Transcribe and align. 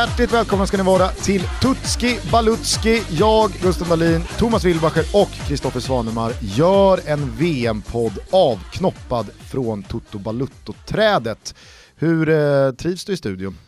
Hjärtligt 0.00 0.32
välkomna 0.32 0.66
ska 0.66 0.76
ni 0.76 0.82
vara 0.82 1.08
till 1.08 1.42
Tutski 1.62 2.18
Balutski. 2.32 3.02
Jag, 3.10 3.50
Gustav 3.62 3.88
Dahlin, 3.88 4.22
Thomas 4.38 4.64
Wilbacher 4.64 5.04
och 5.12 5.30
Kristoffer 5.30 5.80
Svanemar 5.80 6.32
gör 6.40 7.00
en 7.06 7.36
VM-podd 7.36 8.18
avknoppad 8.30 9.30
från 9.50 9.82
Toto 9.82 10.18
Balutto-trädet. 10.18 11.54
Hur 11.96 12.28
eh, 12.28 12.72
trivs 12.72 13.04
du 13.04 13.12
i 13.12 13.16
studion? 13.16 13.58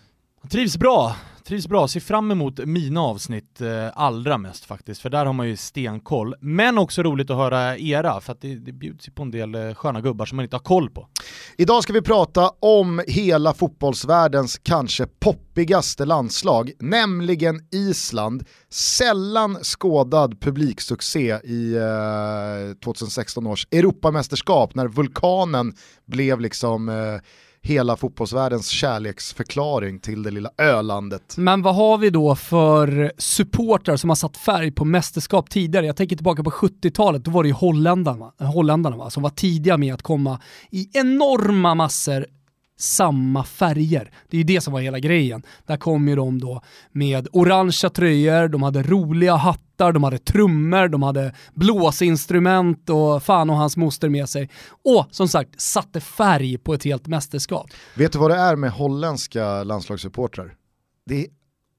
Trivs 0.51 0.77
bra, 0.77 1.17
trivs 1.45 1.69
bra. 1.69 1.89
Ser 1.89 2.01
fram 2.01 2.31
emot 2.31 2.59
mina 2.59 3.01
avsnitt 3.01 3.61
eh, 3.61 3.89
allra 3.95 4.39
mest 4.39 4.65
faktiskt, 4.65 5.03
för 5.03 5.11
där 5.11 5.27
har 5.27 5.33
man 5.33 5.49
ju 5.49 5.57
stenkoll. 5.57 6.35
Men 6.41 6.79
också 6.79 7.03
roligt 7.03 7.31
att 7.31 7.37
höra 7.37 7.79
era, 7.79 8.21
för 8.21 8.33
att 8.33 8.41
det, 8.41 8.55
det 8.55 8.73
bjuds 8.73 9.09
ju 9.09 9.13
på 9.13 9.23
en 9.23 9.31
del 9.31 9.55
eh, 9.55 9.75
sköna 9.75 10.01
gubbar 10.01 10.27
som 10.27 10.37
man 10.37 10.45
inte 10.45 10.57
har 10.57 10.61
koll 10.61 10.91
på. 10.91 11.09
Idag 11.57 11.83
ska 11.83 11.93
vi 11.93 12.03
prata 12.03 12.51
om 12.61 13.03
hela 13.07 13.55
fotbollsvärldens 13.55 14.59
kanske 14.59 15.07
poppigaste 15.07 16.05
landslag, 16.05 16.73
nämligen 16.79 17.61
Island. 17.73 18.45
Sällan 18.71 19.57
skådad 19.63 20.41
publiksuccé 20.41 21.39
i 21.45 21.75
eh, 21.75 22.77
2016 22.85 23.47
års 23.47 23.67
Europamästerskap 23.71 24.75
när 24.75 24.89
vulkanen 24.89 25.75
blev 26.07 26.41
liksom 26.41 26.89
eh, 26.89 27.21
hela 27.63 27.97
fotbollsvärldens 27.97 28.69
kärleksförklaring 28.69 29.99
till 29.99 30.23
det 30.23 30.31
lilla 30.31 30.51
ölandet. 30.59 31.35
Men 31.37 31.63
vad 31.63 31.75
har 31.75 31.99
vi 31.99 32.11
då 32.11 32.35
för 32.35 33.13
supportrar 33.19 33.97
som 33.97 34.11
har 34.11 34.15
satt 34.15 34.37
färg 34.37 34.71
på 34.71 34.85
mästerskap 34.85 35.51
tidigare? 35.51 35.87
Jag 35.87 35.97
tänker 35.97 36.17
tillbaka 36.17 36.43
på 36.43 36.51
70-talet, 36.51 37.25
då 37.25 37.31
var 37.31 37.43
det 37.43 37.49
ju 37.49 37.55
holländarna, 37.55 38.33
holländarna 38.39 38.97
va, 38.97 39.11
som 39.11 39.23
var 39.23 39.31
tidiga 39.31 39.77
med 39.77 39.95
att 39.95 40.03
komma 40.03 40.41
i 40.71 40.89
enorma 40.93 41.75
massor 41.75 42.27
samma 42.79 43.45
färger. 43.45 44.11
Det 44.31 44.37
är 44.37 44.39
ju 44.39 44.45
det 44.45 44.61
som 44.61 44.73
var 44.73 44.81
hela 44.81 44.99
grejen. 44.99 45.43
Där 45.67 45.77
kom 45.77 46.09
ju 46.09 46.17
de 46.17 46.41
då 46.41 46.63
med 46.93 47.29
orangea 47.33 47.91
tröjor, 47.91 48.49
de 48.49 48.63
hade 48.63 48.83
roliga 48.83 49.37
hattar, 49.37 49.63
de 49.91 50.05
hade 50.05 50.19
trummor, 50.19 50.89
de 50.89 51.03
hade 51.03 51.35
blåsinstrument 51.55 52.91
och 52.91 53.23
fan 53.23 53.51
och 53.51 53.57
hans 53.57 53.77
moster 53.77 54.09
med 54.09 54.29
sig. 54.29 54.51
Och 54.85 55.07
som 55.11 55.29
sagt, 55.29 55.61
satte 55.61 56.01
färg 56.01 56.59
på 56.59 56.75
ett 56.75 56.85
helt 56.85 57.07
mästerskap. 57.07 57.71
Vet 57.97 58.13
du 58.13 58.19
vad 58.19 58.31
det 58.31 58.37
är 58.37 58.57
med 58.57 58.71
holländska 58.71 59.65
landslagssupportrar? 59.65 60.55
Det 61.07 61.21
är 61.21 61.27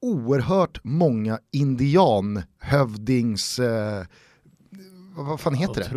oerhört 0.01 0.79
många 0.83 1.39
indianhövdings... 1.51 3.59
Eh, 3.59 4.03
vad 5.15 5.39
fan 5.39 5.53
heter 5.53 5.81
det? 5.81 5.89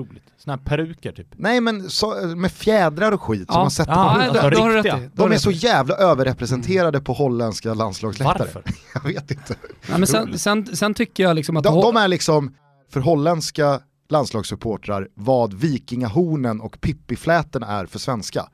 Såna 0.46 0.56
här 0.56 0.64
peruker 0.64 1.12
typ. 1.12 1.26
Nej 1.36 1.60
men 1.60 1.90
så, 1.90 2.14
med 2.36 2.52
fjädrar 2.52 3.12
och 3.12 3.22
skit 3.22 3.46
som 3.52 3.60
man 3.60 3.70
sätter 3.70 3.92
Ja, 3.92 4.14
på 4.14 4.20
huvudet. 4.20 4.92
alltså 4.92 5.08
De 5.14 5.28
du 5.28 5.34
är 5.34 5.38
så 5.38 5.50
jävla 5.50 5.94
överrepresenterade 5.96 7.00
på 7.00 7.12
holländska 7.12 7.74
landslagsläktare. 7.74 8.38
Varför? 8.38 8.62
Jag 8.94 9.00
vet 9.00 9.30
inte. 9.30 9.54
Nej, 9.88 9.98
men 9.98 10.06
sen, 10.06 10.38
sen, 10.38 10.76
sen 10.76 10.94
tycker 10.94 11.22
jag 11.22 11.34
liksom 11.36 11.56
att... 11.56 11.64
De, 11.64 11.80
de 11.80 11.96
är 11.96 12.08
liksom 12.08 12.54
för 12.92 13.00
holländska 13.00 13.80
landslagssupportrar 14.08 15.08
vad 15.14 15.54
vikingahornen 15.54 16.60
och 16.60 16.80
pippifläten 16.80 17.62
är 17.62 17.86
för 17.86 17.98
svenska. 17.98 18.48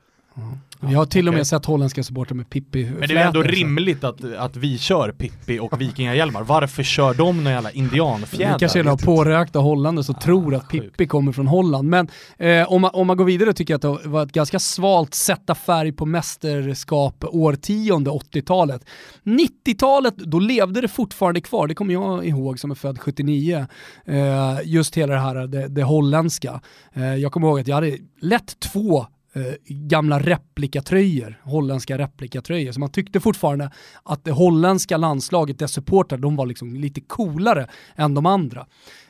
Vi 0.87 0.93
har 0.93 1.05
till 1.05 1.27
och 1.27 1.33
med 1.33 1.39
Okej. 1.39 1.45
sett 1.45 1.65
holländska 1.65 2.03
supportrar 2.03 2.35
med 2.35 2.49
Pippi 2.49 2.91
Men 2.99 3.07
det 3.07 3.17
är 3.17 3.27
ändå 3.27 3.41
rimligt 3.41 4.03
att, 4.03 4.23
att 4.37 4.55
vi 4.55 4.77
kör 4.77 5.11
Pippi 5.11 5.59
och 5.59 5.81
vikingahjälmar. 5.81 6.43
Varför 6.43 6.83
kör 6.83 7.13
de 7.13 7.37
några 7.37 7.51
jävla 7.51 7.71
indianfjädrar? 7.71 8.53
Det 8.53 8.59
kanske 8.59 8.79
är 8.79 8.83
några 8.83 8.97
pårökta 8.97 9.59
holländare 9.59 10.03
som 10.03 10.15
tror 10.15 10.55
att. 10.55 10.69
Pippi 10.69 11.07
kommer 11.07 11.31
från 11.31 11.47
Holland. 11.47 11.89
Men 11.89 12.07
eh, 12.37 12.71
om, 12.71 12.81
man, 12.81 12.91
om 12.93 13.07
man 13.07 13.17
går 13.17 13.25
vidare 13.25 13.53
tycker 13.53 13.73
jag 13.73 13.85
att 13.85 14.03
det 14.03 14.09
var 14.09 14.23
ett 14.23 14.31
ganska 14.31 14.59
svalt 14.59 15.13
sätta 15.13 15.55
färg 15.55 15.91
på 15.91 16.05
mästerskap 16.05 17.23
årtionde 17.27 18.11
80-talet. 18.11 18.85
90-talet, 19.23 20.17
då 20.17 20.39
levde 20.39 20.81
det 20.81 20.87
fortfarande 20.87 21.41
kvar, 21.41 21.67
det 21.67 21.75
kommer 21.75 21.93
jag 21.93 22.25
ihåg 22.25 22.59
som 22.59 22.71
är 22.71 22.75
född 22.75 22.99
79. 22.99 23.65
Eh, 24.05 24.59
just 24.63 24.97
hela 24.97 25.13
det 25.13 25.19
här, 25.19 25.47
det, 25.47 25.67
det 25.67 25.83
holländska. 25.83 26.61
Eh, 26.93 27.15
jag 27.15 27.31
kommer 27.31 27.47
ihåg 27.47 27.59
att 27.59 27.67
jag 27.67 27.75
hade 27.75 27.97
lätt 28.21 28.59
två 28.59 29.05
eh, 29.35 29.53
gamla 29.67 30.19
replikatröjor, 30.19 31.41
holländska 31.43 31.97
replikatröjor. 31.97 32.71
Så 32.71 32.79
man 32.79 32.91
tyckte 32.91 33.19
fortfarande 33.19 33.71
att 34.03 34.23
det 34.23 34.31
holländska 34.31 34.97
landslaget, 34.97 35.59
dess 35.59 35.71
supportrar, 35.71 36.17
de 36.17 36.35
var 36.35 36.45
liksom 36.45 36.75
lite 36.75 37.01
coolare 37.01 37.67
än 37.95 38.13
de 38.13 38.25
andra. 38.25 38.65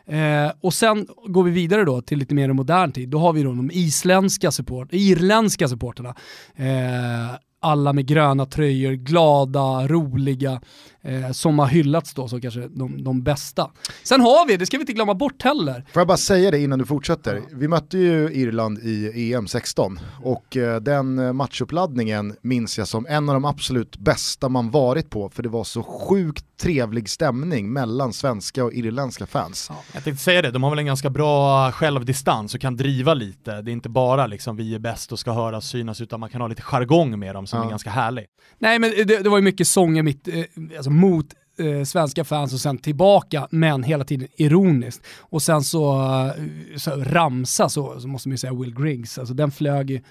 Eh, 0.06 0.52
och 0.62 0.74
sen 0.74 1.08
går 1.28 1.44
vi 1.44 1.52
vidare 1.52 1.84
då 1.84 2.02
till 2.02 2.20
lite 2.20 2.36
mer 2.36 2.54
modern 2.54 2.92
tid. 2.92 3.10
Då 3.10 3.20
har 3.20 3.34
vi 3.34 3.44
då 3.44 3.50
de 3.54 3.72
isländska 3.74 4.52
support, 4.52 4.88
irländska 4.92 5.68
supporterna. 5.68 6.16
Eh, 6.56 7.36
alla 7.64 7.94
med 7.94 8.06
gröna 8.06 8.46
tröjor, 8.46 8.94
glada, 8.94 9.88
roliga, 9.88 10.62
eh, 11.04 11.32
som 11.32 11.60
har 11.60 11.68
hyllats 11.68 12.14
då 12.14 12.28
som 12.28 12.42
kanske 12.42 12.68
de, 12.68 13.04
de 13.04 13.24
bästa. 13.24 13.72
Sen 14.04 14.22
har 14.22 14.48
vi, 14.48 14.58
det 14.58 14.66
ska 14.66 14.78
vi 14.78 14.82
inte 14.82 14.94
glömma 14.94 15.14
bort 15.14 15.42
heller, 15.44 15.86
Får 15.94 16.00
jag 16.00 16.08
bara 16.08 16.18
säga 16.18 16.52
det 16.52 16.60
innan 16.60 16.80
du 16.80 16.86
fortsätter. 16.86 17.42
Vi 17.52 17.68
mötte 17.68 17.98
ju 17.98 18.30
Irland 18.34 18.80
i 18.80 19.34
EM 19.34 19.48
16 19.48 20.00
och 20.24 20.58
eh, 20.58 20.82
den 20.82 21.36
matchuppladdningen 21.36 22.36
minns 22.42 22.78
jag 22.78 22.88
som 22.88 23.06
en 23.10 23.30
av 23.30 23.34
de 23.36 23.46
absolut 23.46 23.98
bästa 23.98 24.50
man 24.50 24.72
varit 24.72 25.10
på 25.10 25.30
för 25.30 25.44
det 25.44 25.50
var 25.50 25.64
så 25.64 25.84
sjukt 25.84 26.46
trevlig 26.62 27.10
stämning 27.10 27.74
mellan 27.74 28.14
svenska 28.14 28.64
och 28.64 28.74
irländska 28.74 29.26
fans. 29.26 29.72
Jag 29.94 30.04
tänkte 30.04 30.24
säga 30.24 30.42
det, 30.42 30.52
de 30.52 30.64
har 30.64 30.70
väl 30.70 30.80
en 30.80 30.86
ganska 30.86 31.10
bra 31.10 31.72
självdistans 31.72 32.56
och 32.56 32.62
kan 32.62 32.78
driva 32.78 33.14
lite. 33.14 33.62
Det 33.62 33.72
är 33.72 33.74
inte 33.74 33.90
bara 33.90 34.28
liksom 34.28 34.56
vi 34.58 34.76
är 34.76 34.80
bäst 34.80 35.12
och 35.12 35.20
ska 35.20 35.32
höras, 35.32 35.66
synas, 35.70 36.02
utan 36.02 36.20
man 36.20 36.30
kan 36.30 36.42
ha 36.42 36.48
lite 36.48 36.62
jargong 36.62 37.20
med 37.20 37.36
dem 37.36 37.48
som 37.48 37.60
Ja. 37.60 37.66
är 37.66 37.70
ganska 37.70 37.90
härlig. 37.90 38.26
Nej 38.60 38.80
men 38.80 38.92
det, 38.92 39.24
det 39.24 39.30
var 39.30 39.38
ju 39.38 39.44
mycket 39.44 39.68
sånger 39.68 40.04
mitt, 40.04 40.28
eh, 40.28 40.34
alltså 40.78 40.90
mot 40.96 41.26
eh, 41.58 41.84
svenska 41.84 42.24
fans 42.24 42.54
och 42.54 42.60
sen 42.60 42.78
tillbaka, 42.78 43.48
men 43.52 43.84
hela 43.84 44.04
tiden 44.04 44.28
ironiskt. 44.36 45.06
Och 45.20 45.42
sen 45.42 45.64
så, 45.64 46.02
eh, 46.02 46.78
så 46.78 46.92
ramsa 46.92 47.70
så, 47.70 48.00
så 48.00 48.08
måste 48.08 48.30
man 48.30 48.34
ju 48.34 48.38
säga 48.38 48.54
Will 48.54 48.76
Griggs, 48.76 49.18
alltså 49.18 49.34
den 49.34 49.52
flög 49.52 49.92
ju 49.92 50.02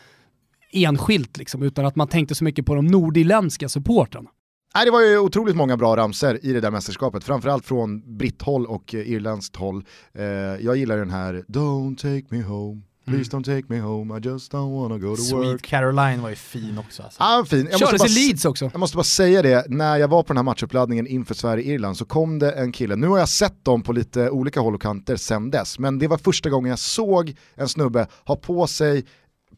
enskilt 0.72 1.37
liksom, 1.37 1.62
utan 1.62 1.87
att 1.87 1.97
man 1.97 2.09
tänkte 2.09 2.34
så 2.34 2.44
mycket 2.44 2.66
på 2.66 2.75
de 2.75 2.87
nordirländska 2.87 3.69
supportrarna. 3.69 4.31
Nej, 4.75 4.84
det 4.84 4.91
var 4.91 5.00
ju 5.00 5.19
otroligt 5.19 5.56
många 5.56 5.76
bra 5.76 5.97
ramser 5.97 6.47
i 6.47 6.53
det 6.53 6.60
där 6.60 6.71
mästerskapet, 6.71 7.25
framförallt 7.25 7.66
från 7.66 8.16
britthåll 8.16 8.66
och 8.66 8.94
eh, 8.94 9.10
irländskt 9.10 9.56
håll. 9.56 9.84
Eh, 10.15 10.25
jag 10.60 10.76
gillar 10.76 10.98
den 10.98 11.10
här 11.10 11.44
“Don't 11.48 11.97
take 11.97 12.25
me 12.28 12.42
home, 12.42 12.82
please 13.06 13.30
don't 13.30 13.44
take 13.44 13.64
me 13.68 13.80
home, 13.80 14.18
I 14.18 14.20
just 14.20 14.52
don't 14.52 14.70
wanna 14.70 14.98
go 14.98 15.16
to 15.16 15.22
Sweet 15.22 15.44
work”. 15.44 15.62
Caroline 15.62 16.22
var 16.22 16.30
ju 16.30 16.36
fin 16.36 16.78
också 16.78 17.02
alltså. 17.02 17.22
Ah, 17.22 17.44
fin. 17.44 17.58
Jag 17.58 17.80
måste, 17.80 17.86
Kördes 17.86 17.98
bara, 18.00 18.08
i 18.08 18.26
Leeds 18.26 18.44
också. 18.44 18.70
jag 18.72 18.80
måste 18.80 18.96
bara 18.96 19.04
säga 19.04 19.42
det, 19.42 19.64
när 19.68 19.96
jag 19.96 20.08
var 20.08 20.22
på 20.22 20.28
den 20.28 20.36
här 20.36 20.44
matchuppladdningen 20.44 21.06
inför 21.06 21.34
Sverige-Irland 21.34 21.96
så 21.96 22.04
kom 22.04 22.38
det 22.38 22.52
en 22.52 22.72
kille, 22.72 22.96
nu 22.96 23.08
har 23.08 23.18
jag 23.18 23.28
sett 23.28 23.64
dem 23.64 23.82
på 23.82 23.92
lite 23.92 24.30
olika 24.30 24.60
håll 24.60 24.74
och 24.74 24.82
kanter 24.82 25.16
sen 25.16 25.50
dess, 25.50 25.78
men 25.78 25.98
det 25.98 26.09
var 26.09 26.18
första 26.18 26.50
gången 26.50 26.71
jag 26.71 26.78
såg 26.78 27.34
en 27.54 27.68
snubbe 27.68 28.06
ha 28.24 28.36
på 28.36 28.66
sig 28.66 29.04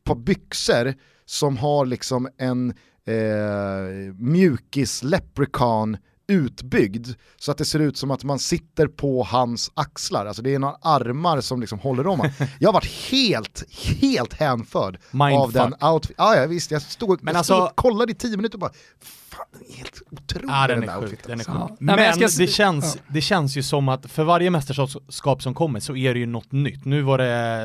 par 0.04 0.14
byxor 0.14 0.94
som 1.26 1.56
har 1.56 1.86
liksom 1.86 2.28
en 2.38 2.70
eh, 3.06 4.14
mjukis 4.18 5.02
leprechaun 5.02 5.96
utbyggd 6.26 7.08
så 7.38 7.50
att 7.50 7.58
det 7.58 7.64
ser 7.64 7.78
ut 7.78 7.96
som 7.96 8.10
att 8.10 8.24
man 8.24 8.38
sitter 8.38 8.86
på 8.86 9.22
hans 9.22 9.70
axlar, 9.74 10.26
alltså 10.26 10.42
det 10.42 10.54
är 10.54 10.58
några 10.58 10.76
armar 10.82 11.40
som 11.40 11.60
liksom 11.60 11.78
håller 11.78 12.06
om 12.06 12.18
honom. 12.20 12.32
Jag 12.58 12.68
har 12.68 12.72
varit 12.72 13.10
helt, 13.10 13.64
helt 14.00 14.32
hänförd 14.34 14.98
av 15.34 15.52
den 15.52 15.74
outfit. 15.80 16.14
Ja, 16.18 16.36
ja 16.36 16.46
visst, 16.46 16.70
jag 16.70 16.82
stod, 16.82 17.22
Men 17.22 17.32
jag 17.32 17.38
alltså- 17.38 17.54
stod 17.54 17.64
och 17.68 17.76
kollade 17.76 18.12
i 18.12 18.14
tio 18.14 18.36
minuter 18.36 18.56
och 18.56 18.60
bara, 18.60 18.72
fan 19.00 19.46
den 19.52 19.62
är 19.72 19.76
helt 19.76 20.02
otrolig 20.10 20.48
Ja 20.48 20.66
den 20.66 20.80
där 20.80 20.88
är 20.88 20.92
sjuk, 20.94 21.02
outfiten. 21.02 21.30
den 21.30 21.40
är 21.40 21.44
sjuk. 21.44 21.54
Ja. 21.54 21.66
Nej, 21.68 21.76
Men, 21.78 21.96
men 21.96 22.28
det, 22.38 22.46
känns, 22.46 22.98
det 23.08 23.20
känns 23.20 23.56
ju 23.56 23.62
som 23.62 23.88
att 23.88 24.06
för 24.10 24.24
varje 24.24 24.50
mästerskap 24.50 25.42
som 25.42 25.54
kommer 25.54 25.80
så 25.80 25.96
är 25.96 26.14
det 26.14 26.20
ju 26.20 26.26
något 26.26 26.52
nytt. 26.52 26.84
Nu 26.84 27.02
var 27.02 27.18
det 27.18 27.62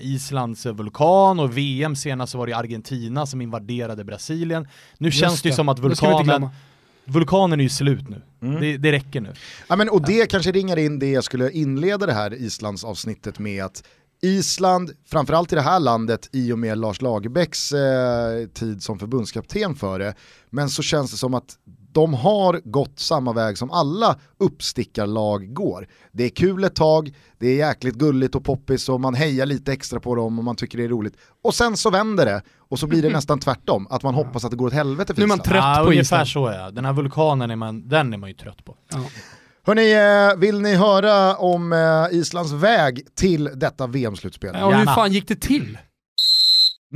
eh, 0.00 0.06
Islands 0.06 0.66
vulkan 0.66 1.40
och 1.40 1.58
VM 1.58 1.96
senast 1.96 2.32
så 2.32 2.38
var 2.38 2.46
det 2.46 2.52
Argentina 2.52 3.26
som 3.26 3.40
invaderade 3.40 4.04
Brasilien. 4.04 4.68
Nu 4.98 5.08
Just 5.08 5.20
känns 5.20 5.42
det 5.42 5.48
ju 5.48 5.54
som 5.54 5.68
att 5.68 5.82
Det 5.82 5.96
ska 5.96 6.06
vi 6.06 6.12
inte 6.12 6.22
vulkanen. 6.24 6.50
Vulkanen 7.06 7.60
är 7.60 7.64
ju 7.64 7.68
slut 7.68 8.08
nu. 8.08 8.22
Mm. 8.42 8.60
Det, 8.60 8.76
det 8.76 8.92
räcker 8.92 9.20
nu. 9.20 9.32
Ja, 9.68 9.76
men, 9.76 9.88
och 9.88 10.06
det 10.06 10.30
kanske 10.30 10.52
ringar 10.52 10.76
in 10.76 10.98
det 10.98 11.10
jag 11.10 11.24
skulle 11.24 11.50
inleda 11.50 12.06
det 12.06 12.12
här 12.12 12.34
Islands 12.34 12.84
avsnittet 12.84 13.38
med 13.38 13.64
att 13.64 13.82
Island, 14.22 14.90
framförallt 15.06 15.52
i 15.52 15.54
det 15.54 15.62
här 15.62 15.80
landet 15.80 16.28
i 16.32 16.52
och 16.52 16.58
med 16.58 16.78
Lars 16.78 17.02
Lagerbäcks 17.02 17.72
eh, 17.72 18.46
tid 18.46 18.82
som 18.82 18.98
förbundskapten 18.98 19.74
för 19.74 19.98
det, 19.98 20.14
men 20.50 20.68
så 20.68 20.82
känns 20.82 21.10
det 21.10 21.16
som 21.16 21.34
att 21.34 21.56
de 21.96 22.14
har 22.14 22.60
gått 22.64 22.98
samma 22.98 23.32
väg 23.32 23.58
som 23.58 23.70
alla 23.70 24.16
uppstickarlag 24.38 25.54
går. 25.54 25.88
Det 26.12 26.24
är 26.24 26.28
kul 26.28 26.64
ett 26.64 26.74
tag, 26.74 27.14
det 27.38 27.46
är 27.48 27.68
jäkligt 27.68 27.94
gulligt 27.94 28.34
och 28.34 28.44
poppis 28.44 28.88
och 28.88 29.00
man 29.00 29.14
hejar 29.14 29.46
lite 29.46 29.72
extra 29.72 30.00
på 30.00 30.14
dem 30.14 30.38
och 30.38 30.44
man 30.44 30.56
tycker 30.56 30.78
det 30.78 30.84
är 30.84 30.88
roligt. 30.88 31.14
Och 31.44 31.54
sen 31.54 31.76
så 31.76 31.90
vänder 31.90 32.26
det 32.26 32.42
och 32.58 32.78
så 32.78 32.86
blir 32.86 33.02
det 33.02 33.08
nästan 33.12 33.40
tvärtom, 33.40 33.86
att 33.90 34.02
man 34.02 34.14
hoppas 34.14 34.44
att 34.44 34.50
det 34.50 34.56
går 34.56 34.66
åt 34.66 34.72
helvete 34.72 35.14
för 35.14 35.20
Nu 35.20 35.24
är 35.24 35.28
man 35.28 35.38
trött 35.38 35.56
Ja, 35.56 35.80
på 35.84 35.90
ungefär 35.90 36.24
så 36.24 36.52
ja. 36.54 36.70
Den 36.70 36.84
här 36.84 36.92
vulkanen 36.92 37.50
är 37.50 37.56
man, 37.56 37.88
den 37.88 38.12
är 38.12 38.18
man 38.18 38.28
ju 38.30 38.34
trött 38.34 38.64
på. 38.64 38.76
Ja. 38.92 39.04
Hörni, 39.66 39.92
eh, 39.92 40.40
vill 40.40 40.60
ni 40.60 40.74
höra 40.74 41.36
om 41.36 41.72
eh, 41.72 42.18
Islands 42.18 42.52
väg 42.52 43.14
till 43.14 43.50
detta 43.54 43.86
VM-slutspel? 43.86 44.56
Ja, 44.58 44.70
hur 44.70 44.84
fan 44.84 45.12
gick 45.12 45.28
det 45.28 45.40
till? 45.40 45.78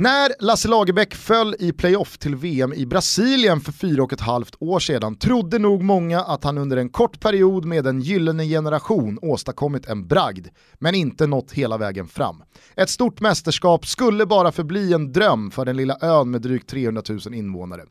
När 0.01 0.31
Lasse 0.39 0.67
Lagerbäck 0.67 1.15
föll 1.15 1.55
i 1.59 1.71
playoff 1.71 2.17
till 2.17 2.35
VM 2.35 2.73
i 2.73 2.85
Brasilien 2.85 3.61
för 3.61 3.71
fyra 3.71 4.03
och 4.03 4.13
ett 4.13 4.21
halvt 4.21 4.55
år 4.59 4.79
sedan 4.79 5.15
trodde 5.15 5.59
nog 5.59 5.83
många 5.83 6.21
att 6.21 6.43
han 6.43 6.57
under 6.57 6.77
en 6.77 6.89
kort 6.89 7.19
period 7.19 7.65
med 7.65 7.87
en 7.87 8.01
gyllene 8.01 8.45
generation 8.45 9.19
åstadkommit 9.21 9.85
en 9.85 10.07
bragd, 10.07 10.47
men 10.79 10.95
inte 10.95 11.27
nått 11.27 11.51
hela 11.51 11.77
vägen 11.77 12.07
fram. 12.07 12.43
Ett 12.75 12.89
stort 12.89 13.19
mästerskap 13.19 13.85
skulle 13.85 14.25
bara 14.25 14.51
förbli 14.51 14.93
en 14.93 15.11
dröm 15.11 15.51
för 15.51 15.65
den 15.65 15.77
lilla 15.77 15.97
ön 16.01 16.31
med 16.31 16.41
drygt 16.41 16.69
300 16.69 17.01
000 17.09 17.19
invånare. 17.33 17.81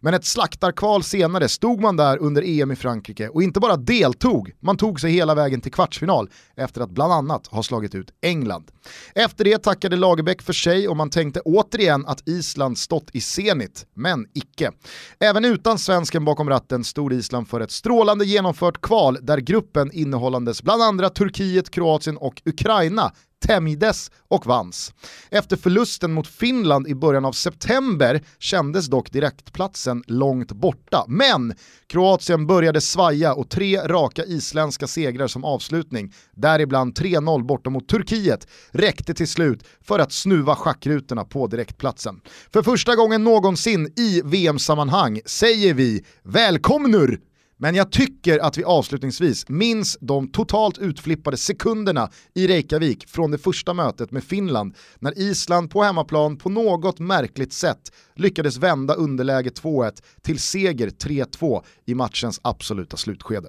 Men 0.00 0.14
ett 0.14 0.24
slaktarkval 0.24 1.02
senare 1.02 1.48
stod 1.48 1.80
man 1.80 1.96
där 1.96 2.18
under 2.18 2.42
EM 2.42 2.70
i 2.70 2.76
Frankrike 2.76 3.28
och 3.28 3.42
inte 3.42 3.60
bara 3.60 3.76
deltog, 3.76 4.52
man 4.60 4.76
tog 4.76 5.00
sig 5.00 5.12
hela 5.12 5.34
vägen 5.34 5.60
till 5.60 5.72
kvartsfinal 5.72 6.30
efter 6.56 6.80
att 6.80 6.90
bland 6.90 7.12
annat 7.12 7.46
ha 7.46 7.62
slagit 7.62 7.94
ut 7.94 8.10
England. 8.22 8.70
Efter 9.14 9.44
det 9.44 9.58
tackade 9.58 9.96
Lagerbäck 9.96 10.42
för 10.42 10.52
sig 10.52 10.88
och 10.88 10.96
man 10.96 11.10
tänkte 11.10 11.40
återigen 11.60 12.06
att 12.06 12.28
Island 12.28 12.78
stått 12.78 13.10
i 13.12 13.20
Zenit, 13.20 13.86
men 13.94 14.26
icke. 14.34 14.72
Även 15.20 15.44
utan 15.44 15.78
svensken 15.78 16.24
bakom 16.24 16.48
ratten 16.48 16.84
stod 16.84 17.12
Island 17.12 17.48
för 17.48 17.60
ett 17.60 17.70
strålande 17.70 18.24
genomfört 18.24 18.80
kval 18.80 19.18
där 19.22 19.38
gruppen 19.38 19.90
innehållandes 19.92 20.62
bland 20.62 20.82
andra 20.82 21.08
Turkiet, 21.08 21.70
Kroatien 21.70 22.16
och 22.16 22.42
Ukraina 22.44 23.12
tämjdes 23.46 24.10
och 24.28 24.46
vanns. 24.46 24.94
Efter 25.30 25.56
förlusten 25.56 26.12
mot 26.12 26.26
Finland 26.26 26.88
i 26.88 26.94
början 26.94 27.24
av 27.24 27.32
september 27.32 28.22
kändes 28.38 28.86
dock 28.86 29.12
direktplatsen 29.12 30.02
långt 30.06 30.52
borta. 30.52 31.04
Men 31.08 31.54
Kroatien 31.86 32.46
började 32.46 32.80
svaja 32.80 33.34
och 33.34 33.50
tre 33.50 33.80
raka 33.80 34.24
isländska 34.24 34.86
segrar 34.86 35.26
som 35.26 35.44
avslutning, 35.44 36.12
däribland 36.32 36.98
3-0 36.98 37.46
borta 37.46 37.70
mot 37.70 37.88
Turkiet, 37.88 38.46
räckte 38.70 39.14
till 39.14 39.28
slut 39.28 39.64
för 39.80 39.98
att 39.98 40.12
snuva 40.12 40.56
schackrutorna 40.56 41.24
på 41.24 41.46
direktplatsen. 41.46 42.20
För 42.52 42.62
första 42.62 42.96
gången 42.96 43.24
någonsin 43.24 43.92
i 43.96 44.22
VM-sammanhang 44.24 45.20
säger 45.26 45.74
vi 45.74 46.04
välkomnur 46.22 47.20
men 47.60 47.74
jag 47.74 47.92
tycker 47.92 48.38
att 48.38 48.58
vi 48.58 48.64
avslutningsvis 48.64 49.48
minns 49.48 49.98
de 50.00 50.28
totalt 50.28 50.78
utflippade 50.78 51.36
sekunderna 51.36 52.10
i 52.34 52.46
Reykjavik 52.46 53.08
från 53.08 53.30
det 53.30 53.38
första 53.38 53.74
mötet 53.74 54.10
med 54.10 54.24
Finland 54.24 54.74
när 54.98 55.18
Island 55.18 55.70
på 55.70 55.82
hemmaplan 55.82 56.36
på 56.36 56.48
något 56.48 56.98
märkligt 56.98 57.52
sätt 57.52 57.92
lyckades 58.14 58.56
vända 58.56 58.94
underläge 58.94 59.50
2-1 59.50 59.92
till 60.22 60.38
seger 60.38 60.88
3-2 60.88 61.62
i 61.86 61.94
matchens 61.94 62.40
absoluta 62.42 62.96
slutskede. 62.96 63.48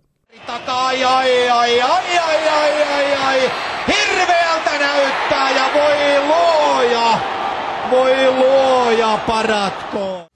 Ai, 0.66 1.04
ai, 1.04 1.50
ai, 1.50 1.82
Hirveältä 3.88 4.80
näyttää 4.80 5.52
ja 5.52 5.70
voi 5.74 6.28
luoja, 6.28 7.20
voi 7.92 8.32
luoja 8.32 9.20
paratko. 9.28 10.31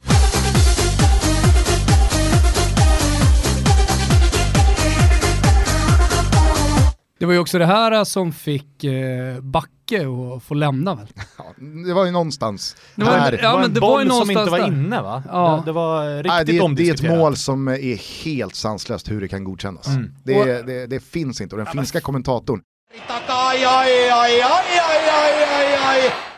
Det 7.19 7.25
var 7.25 7.33
ju 7.33 7.39
också 7.39 7.59
det 7.59 7.65
här 7.65 8.03
som 8.03 8.33
fick 8.33 8.83
eh, 8.83 9.41
Backe 9.41 10.05
att 10.35 10.43
få 10.43 10.53
lämna 10.53 10.95
väl? 10.95 11.07
Ja, 11.37 11.53
det 11.87 11.93
var 11.93 12.05
ju 12.05 12.11
någonstans 12.11 12.75
det 12.95 13.05
var, 13.05 13.11
här. 13.11 13.39
Ja, 13.43 13.59
men 13.59 13.73
det 13.73 13.79
var, 13.79 14.01
en 14.01 14.07
boll 14.07 14.19
som 14.19 14.31
inte 14.31 14.51
var 14.51 14.59
där. 14.59 14.67
inne 14.67 15.01
va? 15.01 15.23
Ja. 15.31 15.61
Det, 15.65 15.71
det 15.71 15.71
var 15.71 16.15
riktigt 16.15 16.31
Nej, 16.31 16.45
det, 16.45 16.61
omdiskuterat. 16.61 17.01
Det 17.01 17.07
är 17.07 17.11
ett 17.13 17.19
mål 17.19 17.37
som 17.37 17.67
är 17.67 18.23
helt 18.23 18.55
sanslöst 18.55 19.11
hur 19.11 19.21
det 19.21 19.27
kan 19.27 19.43
godkännas. 19.43 19.87
Mm. 19.87 20.13
Det, 20.23 20.61
det, 20.61 20.87
det, 20.87 20.99
finns 20.99 21.41
inte 21.41 21.55
och 21.55 21.57
den 21.57 21.67
ja, 21.67 21.71
finska 21.71 21.95
men... 21.95 22.01
kommentatorn 22.01 22.61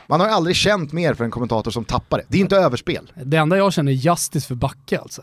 man 0.07 0.19
har 0.19 0.27
aldrig 0.27 0.55
känt 0.55 0.91
mer 0.91 1.13
för 1.13 1.23
en 1.23 1.31
kommentator 1.31 1.71
som 1.71 1.85
tappar 1.85 2.17
det. 2.17 2.23
Det 2.27 2.37
är 2.37 2.41
inte 2.41 2.55
överspel. 2.57 3.11
Det 3.23 3.37
enda 3.37 3.57
jag 3.57 3.73
känner 3.73 3.91
är 3.91 3.95
justice 3.95 4.47
för 4.47 4.55
Backe 4.55 4.99
alltså. 4.99 5.21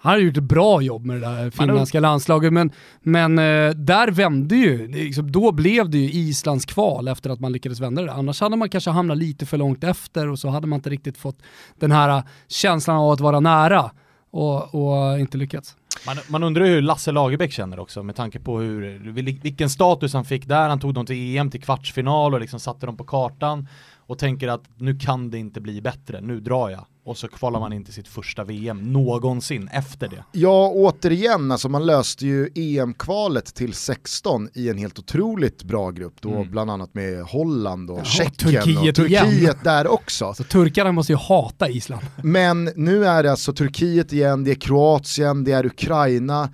Han 0.00 0.12
har 0.12 0.18
gjort 0.18 0.36
ett 0.36 0.42
bra 0.42 0.82
jobb 0.82 1.04
med 1.04 1.16
det 1.16 1.26
där 1.26 1.50
finländska 1.50 2.00
landslaget, 2.00 2.52
men, 2.52 2.72
men 3.02 3.38
eh, 3.38 3.70
där 3.70 4.10
vände 4.10 4.56
ju, 4.56 4.88
liksom, 4.88 5.32
då 5.32 5.52
blev 5.52 5.90
det 5.90 5.98
ju 5.98 6.10
Islands 6.10 6.64
kval 6.64 7.08
efter 7.08 7.30
att 7.30 7.40
man 7.40 7.52
lyckades 7.52 7.80
vända 7.80 8.02
det. 8.02 8.12
Annars 8.12 8.40
hade 8.40 8.56
man 8.56 8.68
kanske 8.68 8.90
hamnat 8.90 9.18
lite 9.18 9.46
för 9.46 9.56
långt 9.56 9.84
efter 9.84 10.28
och 10.28 10.38
så 10.38 10.48
hade 10.48 10.66
man 10.66 10.76
inte 10.76 10.90
riktigt 10.90 11.18
fått 11.18 11.38
den 11.78 11.92
här 11.92 12.08
eh, 12.08 12.24
känslan 12.48 12.96
av 12.96 13.10
att 13.10 13.20
vara 13.20 13.40
nära 13.40 13.90
och, 14.30 14.74
och 14.74 15.20
inte 15.20 15.38
lyckats. 15.38 15.76
Man, 16.06 16.16
man 16.28 16.42
undrar 16.42 16.64
hur 16.64 16.82
Lasse 16.82 17.12
Lagerbäck 17.12 17.52
känner 17.52 17.78
också 17.78 18.02
med 18.02 18.16
tanke 18.16 18.40
på 18.40 18.58
hur, 18.58 19.12
vilken 19.42 19.70
status 19.70 20.14
han 20.14 20.24
fick 20.24 20.46
där. 20.46 20.68
Han 20.68 20.80
tog 20.80 20.94
dem 20.94 21.06
till 21.06 21.36
EM 21.36 21.50
till 21.50 21.62
kvartsfinal 21.62 22.34
och 22.34 22.40
liksom 22.40 22.60
satte 22.60 22.86
dem 22.86 22.96
på 22.96 23.04
kartan 23.04 23.68
och 23.96 24.18
tänker 24.18 24.48
att 24.48 24.62
nu 24.76 24.98
kan 24.98 25.30
det 25.30 25.38
inte 25.38 25.60
bli 25.60 25.80
bättre, 25.80 26.20
nu 26.20 26.40
drar 26.40 26.70
jag. 26.70 26.84
Och 27.08 27.18
så 27.18 27.28
kvalar 27.28 27.60
man 27.60 27.72
in 27.72 27.84
till 27.84 27.94
sitt 27.94 28.08
första 28.08 28.44
VM 28.44 28.92
någonsin 28.92 29.68
efter 29.72 30.08
det. 30.08 30.24
Ja, 30.32 30.72
återigen, 30.74 31.52
alltså 31.52 31.68
man 31.68 31.86
löste 31.86 32.26
ju 32.26 32.50
EM-kvalet 32.54 33.54
till 33.54 33.74
16 33.74 34.48
i 34.54 34.68
en 34.68 34.78
helt 34.78 34.98
otroligt 34.98 35.62
bra 35.62 35.90
grupp, 35.90 36.14
då 36.20 36.34
mm. 36.34 36.50
bland 36.50 36.70
annat 36.70 36.94
med 36.94 37.22
Holland 37.22 37.90
och 37.90 38.06
Tjeckien 38.06 38.62
Turkiet 38.62 38.98
och 38.98 39.04
Turkiet 39.04 39.64
där 39.64 39.86
också. 39.86 40.34
Så 40.34 40.44
turkarna 40.44 40.92
måste 40.92 41.12
ju 41.12 41.16
hata 41.16 41.68
Island. 41.68 42.02
Men 42.22 42.64
nu 42.76 43.06
är 43.06 43.22
det 43.22 43.30
alltså 43.30 43.52
Turkiet 43.52 44.12
igen, 44.12 44.44
det 44.44 44.50
är 44.50 44.60
Kroatien, 44.60 45.44
det 45.44 45.52
är 45.52 45.66
Ukraina, 45.66 46.52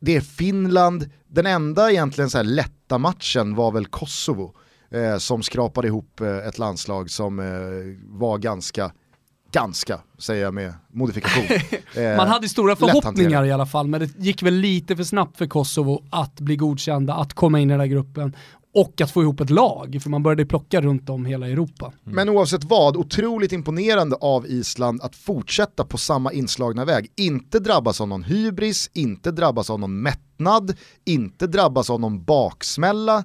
det 0.00 0.16
är 0.16 0.20
Finland, 0.20 1.10
den 1.28 1.46
enda 1.46 1.90
egentligen 1.90 2.30
så 2.30 2.38
här 2.38 2.44
lätta 2.44 2.98
matchen 2.98 3.54
var 3.54 3.72
väl 3.72 3.86
Kosovo 3.86 4.54
eh, 4.90 5.18
som 5.18 5.42
skrapade 5.42 5.88
ihop 5.88 6.20
eh, 6.20 6.36
ett 6.36 6.58
landslag 6.58 7.10
som 7.10 7.38
eh, 7.38 7.46
var 8.18 8.38
ganska 8.38 8.92
ganska, 9.54 10.00
säger 10.18 10.44
jag 10.44 10.54
med 10.54 10.74
modifikation. 10.92 11.44
Eh, 11.96 12.16
Man 12.16 12.28
hade 12.28 12.48
stora 12.48 12.76
förhoppningar 12.76 13.44
i 13.44 13.52
alla 13.52 13.66
fall, 13.66 13.86
men 13.86 14.00
det 14.00 14.18
gick 14.18 14.42
väl 14.42 14.54
lite 14.54 14.96
för 14.96 15.04
snabbt 15.04 15.38
för 15.38 15.46
Kosovo 15.46 16.04
att 16.10 16.40
bli 16.40 16.56
godkända, 16.56 17.14
att 17.14 17.34
komma 17.34 17.60
in 17.60 17.70
i 17.70 17.72
den 17.72 17.80
här 17.80 17.86
gruppen 17.86 18.36
och 18.74 19.00
att 19.00 19.10
få 19.10 19.22
ihop 19.22 19.40
ett 19.40 19.50
lag, 19.50 19.98
för 20.02 20.10
man 20.10 20.22
började 20.22 20.46
plocka 20.46 20.80
runt 20.80 21.08
om 21.10 21.26
hela 21.26 21.48
Europa. 21.48 21.86
Mm. 21.86 22.16
Men 22.16 22.28
oavsett 22.28 22.64
vad, 22.64 22.96
otroligt 22.96 23.52
imponerande 23.52 24.16
av 24.16 24.46
Island 24.46 25.02
att 25.02 25.16
fortsätta 25.16 25.84
på 25.84 25.98
samma 25.98 26.32
inslagna 26.32 26.84
väg. 26.84 27.10
Inte 27.16 27.58
drabbas 27.58 28.00
av 28.00 28.08
någon 28.08 28.22
hybris, 28.22 28.90
inte 28.92 29.30
drabbas 29.30 29.70
av 29.70 29.80
någon 29.80 30.02
mättnad, 30.02 30.76
inte 31.04 31.46
drabbas 31.46 31.90
av 31.90 32.00
någon 32.00 32.24
baksmälla, 32.24 33.24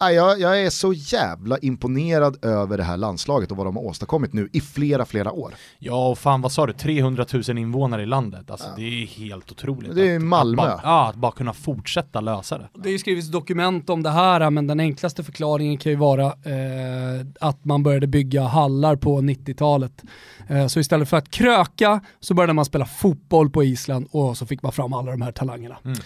jag, 0.00 0.40
jag 0.40 0.62
är 0.62 0.70
så 0.70 0.92
jävla 0.92 1.58
imponerad 1.58 2.44
över 2.44 2.76
det 2.76 2.82
här 2.82 2.96
landslaget 2.96 3.50
och 3.50 3.56
vad 3.56 3.66
de 3.66 3.76
har 3.76 3.84
åstadkommit 3.84 4.32
nu 4.32 4.48
i 4.52 4.60
flera, 4.60 5.04
flera 5.04 5.32
år. 5.32 5.54
Ja, 5.78 6.08
och 6.08 6.18
fan 6.18 6.40
vad 6.40 6.52
sa 6.52 6.66
du, 6.66 6.72
300 6.72 7.26
000 7.48 7.58
invånare 7.58 8.02
i 8.02 8.06
landet. 8.06 8.50
Alltså 8.50 8.66
ja. 8.66 8.72
det 8.76 9.02
är 9.02 9.06
helt 9.06 9.52
otroligt. 9.52 9.94
Det 9.94 10.10
är 10.10 10.18
Malmö. 10.18 10.62
Att, 10.62 10.80
ja, 10.82 11.08
att 11.08 11.16
bara 11.16 11.32
kunna 11.32 11.52
fortsätta 11.52 12.20
lösa 12.20 12.58
det. 12.58 12.68
Det 12.74 12.80
har 12.80 12.90
ju 12.90 12.98
skrivits 12.98 13.28
dokument 13.28 13.90
om 13.90 14.02
det 14.02 14.10
här, 14.10 14.50
men 14.50 14.66
den 14.66 14.80
enklaste 14.80 15.24
förklaringen 15.24 15.78
kan 15.78 15.92
ju 15.92 15.98
vara 15.98 16.26
eh, 16.26 17.26
att 17.40 17.64
man 17.64 17.82
började 17.82 18.06
bygga 18.06 18.42
hallar 18.42 18.96
på 18.96 19.20
90-talet. 19.20 20.02
Eh, 20.48 20.66
så 20.66 20.80
istället 20.80 21.08
för 21.08 21.16
att 21.16 21.30
kröka 21.30 22.00
så 22.20 22.34
började 22.34 22.52
man 22.52 22.64
spela 22.64 22.86
fotboll 22.86 23.50
på 23.50 23.64
Island 23.64 24.08
och 24.10 24.36
så 24.36 24.46
fick 24.46 24.62
man 24.62 24.72
fram 24.72 24.92
alla 24.92 25.10
de 25.10 25.22
här 25.22 25.32
talangerna. 25.32 25.76
Mm. 25.84 25.98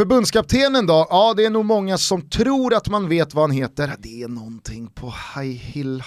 Förbundskaptenen 0.00 0.86
då? 0.86 1.06
Ja, 1.10 1.34
det 1.36 1.44
är 1.44 1.50
nog 1.50 1.64
många 1.64 1.98
som 1.98 2.28
tror 2.28 2.74
att 2.74 2.88
man 2.88 3.08
vet 3.08 3.34
vad 3.34 3.44
han 3.44 3.50
heter. 3.50 3.94
Det 3.98 4.22
är 4.22 4.28
någonting 4.28 4.86
på 4.86 5.14
Hej 5.34 5.52
Hill 5.52 6.02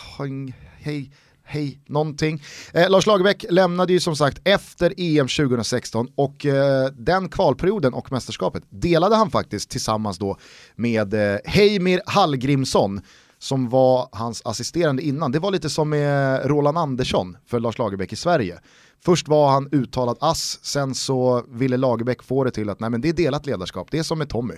Hej 0.79 1.11
hej 1.43 1.79
någonting. 1.85 2.43
Eh, 2.73 2.89
Lars 2.89 3.05
Lagerbäck 3.05 3.45
lämnade 3.49 3.93
ju 3.93 3.99
som 3.99 4.15
sagt 4.15 4.41
efter 4.43 4.93
EM 4.97 5.27
2016 5.27 6.07
och 6.15 6.45
eh, 6.45 6.89
den 6.97 7.29
kvalperioden 7.29 7.93
och 7.93 8.11
mästerskapet 8.11 8.63
delade 8.69 9.15
han 9.15 9.31
faktiskt 9.31 9.69
tillsammans 9.69 10.17
då 10.17 10.37
med 10.75 11.13
eh, 11.13 11.39
Heimir 11.45 12.01
Hallgrimsson 12.05 13.01
som 13.43 13.69
var 13.69 14.09
hans 14.11 14.41
assisterande 14.45 15.01
innan. 15.01 15.31
Det 15.31 15.39
var 15.39 15.51
lite 15.51 15.69
som 15.69 15.89
med 15.89 16.45
Roland 16.45 16.77
Andersson 16.77 17.37
för 17.45 17.59
Lars 17.59 17.77
Lagerbäck 17.77 18.13
i 18.13 18.15
Sverige. 18.15 18.59
Först 19.05 19.27
var 19.27 19.51
han 19.51 19.69
uttalad 19.71 20.17
ass, 20.19 20.59
sen 20.61 20.95
så 20.95 21.43
ville 21.49 21.77
Lagerbäck 21.77 22.23
få 22.23 22.43
det 22.43 22.51
till 22.51 22.69
att 22.69 22.79
nej 22.79 22.89
men 22.89 23.01
det 23.01 23.09
är 23.09 23.13
delat 23.13 23.45
ledarskap, 23.45 23.87
det 23.91 23.99
är 23.99 24.03
som 24.03 24.17
med 24.17 24.29
Tommy. 24.29 24.53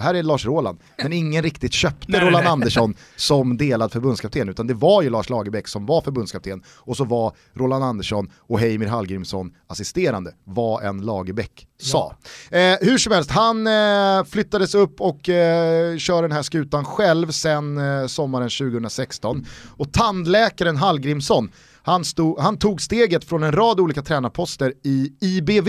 Det 0.00 0.04
här 0.04 0.14
är 0.14 0.22
Lars 0.22 0.46
Roland, 0.46 0.78
men 1.02 1.12
ingen 1.12 1.42
riktigt 1.42 1.72
köpte 1.72 2.12
nej, 2.12 2.20
Roland 2.20 2.44
nej. 2.44 2.52
Andersson 2.52 2.94
som 3.16 3.56
delad 3.56 3.92
förbundskapten, 3.92 4.48
utan 4.48 4.66
det 4.66 4.74
var 4.74 5.02
ju 5.02 5.10
Lars 5.10 5.30
Lagerbäck 5.30 5.68
som 5.68 5.86
var 5.86 6.00
förbundskapten 6.00 6.62
och 6.66 6.96
så 6.96 7.04
var 7.04 7.32
Roland 7.54 7.84
Andersson 7.84 8.30
och 8.38 8.60
Heimir 8.60 8.86
Hallgrimsson 8.86 9.52
assisterande, 9.66 10.34
vad 10.44 10.84
en 10.84 11.00
Lagerbäck 11.00 11.66
sa. 11.80 12.16
Ja. 12.50 12.58
Eh, 12.58 12.78
hur 12.80 12.98
som 12.98 13.12
helst, 13.12 13.30
han 13.30 13.66
eh, 13.66 14.24
flyttades 14.24 14.74
upp 14.74 15.00
och 15.00 15.28
eh, 15.28 15.96
kör 15.96 16.22
den 16.22 16.32
här 16.32 16.42
skutan 16.42 16.84
själv 16.84 17.30
sen 17.30 17.78
eh, 17.78 18.06
sommaren 18.06 18.48
2016 18.48 19.46
och 19.76 19.92
tandläkaren 19.92 20.76
Hallgrimsson 20.76 21.50
han, 21.82 22.04
stod, 22.04 22.40
han 22.40 22.58
tog 22.58 22.82
steget 22.82 23.24
från 23.24 23.42
en 23.42 23.52
rad 23.52 23.80
olika 23.80 24.02
tränarposter 24.02 24.74
i 24.82 25.12
IBV 25.20 25.68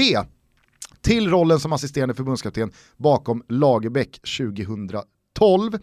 till 1.02 1.30
rollen 1.30 1.60
som 1.60 1.74
assisterande 1.74 2.14
förbundskapten 2.16 2.72
bakom 2.98 3.44
Lagerbäck 3.50 4.20
2012. 4.38 5.78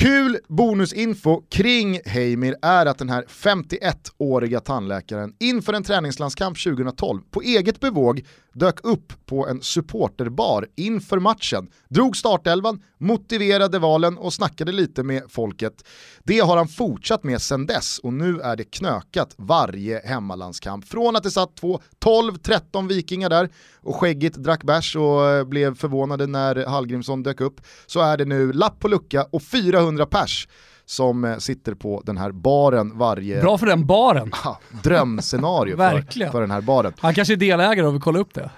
Kul 0.00 0.38
bonusinfo 0.48 1.42
kring 1.50 2.00
Heimir 2.04 2.56
är 2.62 2.86
att 2.86 2.98
den 2.98 3.08
här 3.08 3.24
51-åriga 3.28 4.60
tandläkaren 4.60 5.34
inför 5.40 5.72
en 5.72 5.82
träningslandskamp 5.82 6.58
2012 6.64 7.20
på 7.30 7.42
eget 7.42 7.80
bevåg 7.80 8.26
dök 8.52 8.84
upp 8.84 9.26
på 9.26 9.48
en 9.48 9.62
supporterbar 9.62 10.66
inför 10.76 11.18
matchen, 11.18 11.70
drog 11.88 12.16
startelvan, 12.16 12.82
motiverade 12.98 13.78
valen 13.78 14.18
och 14.18 14.32
snackade 14.32 14.72
lite 14.72 15.02
med 15.02 15.22
folket. 15.28 15.84
Det 16.24 16.38
har 16.38 16.56
han 16.56 16.68
fortsatt 16.68 17.24
med 17.24 17.42
sedan 17.42 17.66
dess 17.66 17.98
och 17.98 18.12
nu 18.12 18.40
är 18.40 18.56
det 18.56 18.64
knökat 18.64 19.34
varje 19.36 20.00
hemmalandskamp. 20.04 20.84
Från 20.88 21.16
att 21.16 21.22
det 21.22 21.30
satt 21.30 21.56
två 21.56 21.80
12-13 22.04 22.88
vikingar 22.88 23.30
där 23.30 23.48
och 23.80 23.96
skäggigt 23.96 24.36
drack 24.36 24.64
bärs 24.64 24.96
och 24.96 25.28
eh, 25.28 25.44
blev 25.44 25.74
förvånade 25.74 26.26
när 26.26 26.66
Hallgrimsson 26.66 27.22
dök 27.22 27.40
upp 27.40 27.60
så 27.86 28.00
är 28.00 28.16
det 28.16 28.24
nu 28.24 28.52
lapp 28.52 28.80
på 28.80 28.88
lucka 28.88 29.26
och 29.30 29.42
400 29.42 30.06
pers 30.06 30.48
som 30.90 31.24
eh, 31.24 31.36
sitter 31.38 31.74
på 31.74 32.02
den 32.06 32.16
här 32.16 32.32
baren 32.32 32.98
varje... 32.98 33.40
Bra 33.40 33.58
för 33.58 33.66
den 33.66 33.86
baren. 33.86 34.32
drömscenario 34.82 35.76
för, 35.76 36.30
för 36.30 36.40
den 36.40 36.50
här 36.50 36.60
baren. 36.60 36.92
Han 36.98 37.14
kanske 37.14 37.34
är 37.34 37.36
delägare 37.36 37.86
och 37.86 37.94
vill 37.94 38.00
kolla 38.00 38.18
upp 38.18 38.34
det. 38.34 38.50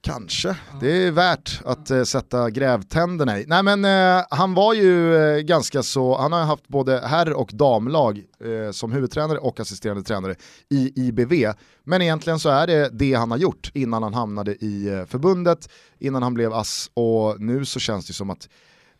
Kanske, 0.00 0.56
det 0.80 1.06
är 1.06 1.10
värt 1.10 1.60
att 1.64 1.90
uh, 1.90 2.02
sätta 2.02 2.50
grävtänderna 2.50 3.40
i. 3.40 3.44
Nej 3.46 3.62
men 3.62 3.84
uh, 3.84 4.24
han 4.30 4.54
var 4.54 4.74
ju 4.74 5.14
uh, 5.14 5.40
ganska 5.40 5.82
så, 5.82 6.18
han 6.18 6.32
har 6.32 6.44
haft 6.44 6.68
både 6.68 7.00
herr 7.06 7.32
och 7.32 7.50
damlag 7.52 8.22
som 8.72 8.92
huvudtränare 8.92 9.38
och 9.38 9.60
assisterande 9.60 10.02
tränare 10.02 10.34
i 10.70 10.92
IBV. 11.06 11.52
Men 11.84 12.02
egentligen 12.02 12.38
så 12.38 12.48
är 12.48 12.66
det 12.66 12.90
det 12.92 13.14
han 13.14 13.30
har 13.30 13.38
gjort 13.38 13.70
innan 13.74 14.02
han 14.02 14.14
hamnade 14.14 14.52
i 14.52 15.04
förbundet, 15.08 15.68
innan 15.98 16.22
han 16.22 16.34
blev 16.34 16.52
ass 16.52 16.90
och 16.94 17.40
nu 17.40 17.64
så 17.64 17.80
känns 17.80 18.06
det 18.06 18.12
som 18.12 18.30
att 18.30 18.48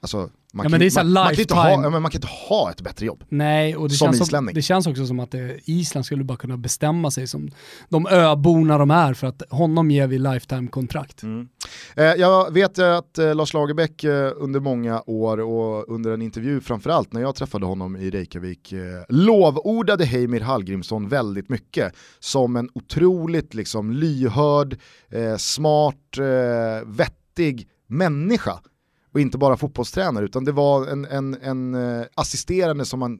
Alltså, 0.00 0.30
man, 0.56 0.64
ja, 0.64 0.70
kan, 0.70 1.06
man, 1.06 1.12
man, 1.12 1.34
kan 1.34 1.40
inte 1.40 1.54
ha, 1.54 1.90
man 1.90 2.10
kan 2.10 2.18
inte 2.18 2.26
ha 2.48 2.70
ett 2.70 2.80
bättre 2.80 3.06
jobb 3.06 3.24
Nej, 3.28 3.76
och 3.76 3.88
det 3.88 3.94
som 3.94 4.12
känns. 4.12 4.30
Som, 4.30 4.50
det 4.54 4.62
känns 4.62 4.86
också 4.86 5.06
som 5.06 5.20
att 5.20 5.30
det, 5.30 5.60
Island 5.64 6.06
skulle 6.06 6.24
bara 6.24 6.38
kunna 6.38 6.56
bestämma 6.56 7.10
sig 7.10 7.26
som 7.26 7.50
de 7.88 8.06
öborna 8.06 8.78
de 8.78 8.90
är 8.90 9.14
för 9.14 9.26
att 9.26 9.42
honom 9.50 9.90
ger 9.90 10.06
vi 10.06 10.18
lifetime-kontrakt. 10.18 11.22
Mm. 11.22 11.48
Eh, 11.96 12.04
jag 12.04 12.52
vet 12.52 12.78
att 12.78 13.18
eh, 13.18 13.34
Lars 13.34 13.54
Lagerbäck 13.54 14.04
eh, 14.04 14.32
under 14.36 14.60
många 14.60 15.02
år 15.06 15.40
och 15.40 15.88
under 15.88 16.10
en 16.10 16.22
intervju 16.22 16.60
framförallt 16.60 17.12
när 17.12 17.20
jag 17.20 17.34
träffade 17.34 17.66
honom 17.66 17.96
i 17.96 18.10
Reykjavik 18.10 18.72
eh, 18.72 18.80
lovordade 19.08 20.04
Heimir 20.04 20.40
Hallgrimsson 20.40 21.08
väldigt 21.08 21.48
mycket 21.48 21.94
som 22.18 22.56
en 22.56 22.68
otroligt 22.74 23.54
liksom, 23.54 23.92
lyhörd, 23.92 24.78
eh, 25.10 25.36
smart, 25.36 26.18
eh, 26.18 26.88
vettig 26.88 27.68
människa 27.86 28.60
och 29.16 29.20
inte 29.20 29.38
bara 29.38 29.56
fotbollstränare 29.56 30.24
utan 30.24 30.44
det 30.44 30.52
var 30.52 30.86
en, 30.86 31.04
en, 31.04 31.34
en 31.42 31.74
eh, 31.74 32.06
assisterande 32.14 32.84
som 32.84 33.00
man 33.00 33.18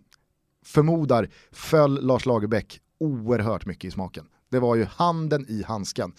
förmodar 0.65 1.29
föll 1.53 2.07
Lars 2.07 2.27
Lagerbäck 2.27 2.81
oerhört 3.01 3.67
mycket 3.67 3.85
i 3.85 3.91
smaken. 3.91 4.27
Det 4.51 4.59
var 4.59 4.75
ju 4.75 4.85
handen 4.85 5.47
i 5.49 5.63
handsken. 5.63 6.13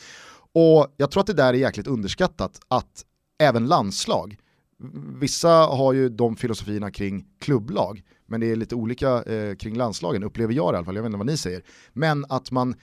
Och 0.54 0.88
jag 0.98 1.12
tror 1.12 1.22
att 1.22 1.28
det 1.28 1.34
där 1.34 1.54
är 1.54 1.58
jäkligt 1.58 1.88
underskattat 1.88 2.60
att 2.68 3.06
även 3.40 3.68
landslag, 3.68 4.38
vissa 5.20 5.50
har 5.50 5.94
ju 5.94 6.10
de 6.10 6.36
filosofierna 6.36 6.92
kring 6.92 7.26
klubblag, 7.40 8.04
men 8.26 8.40
det 8.40 8.52
är 8.52 8.56
lite 8.56 8.76
olika 8.76 9.24
eh, 9.24 9.56
kring 9.56 9.76
landslagen, 9.76 10.24
upplever 10.24 10.54
jag 10.54 10.74
i 10.74 10.78
alla 10.78 10.86
fall, 10.86 10.96
jag 10.96 11.04
vet 11.04 11.10
inte 11.10 11.18
vad 11.18 11.28
ni 11.28 11.38
säger. 11.38 11.64
Men 11.94 12.26
att 12.30 12.52
man 12.52 12.76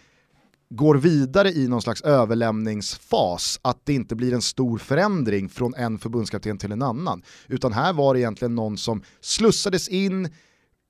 går 0.70 0.94
vidare 0.94 1.50
i 1.50 1.68
någon 1.68 1.82
slags 1.82 2.02
överlämningsfas, 2.02 3.60
att 3.62 3.78
det 3.84 3.92
inte 3.92 4.14
blir 4.14 4.34
en 4.34 4.42
stor 4.42 4.78
förändring 4.78 5.48
från 5.48 5.74
en 5.74 5.98
förbundskapten 5.98 6.58
till 6.58 6.72
en 6.72 6.82
annan. 6.82 7.22
Utan 7.48 7.72
här 7.72 7.92
var 7.92 8.14
det 8.14 8.20
egentligen 8.20 8.54
någon 8.54 8.78
som 8.78 9.02
slussades 9.20 9.88
in, 9.88 10.28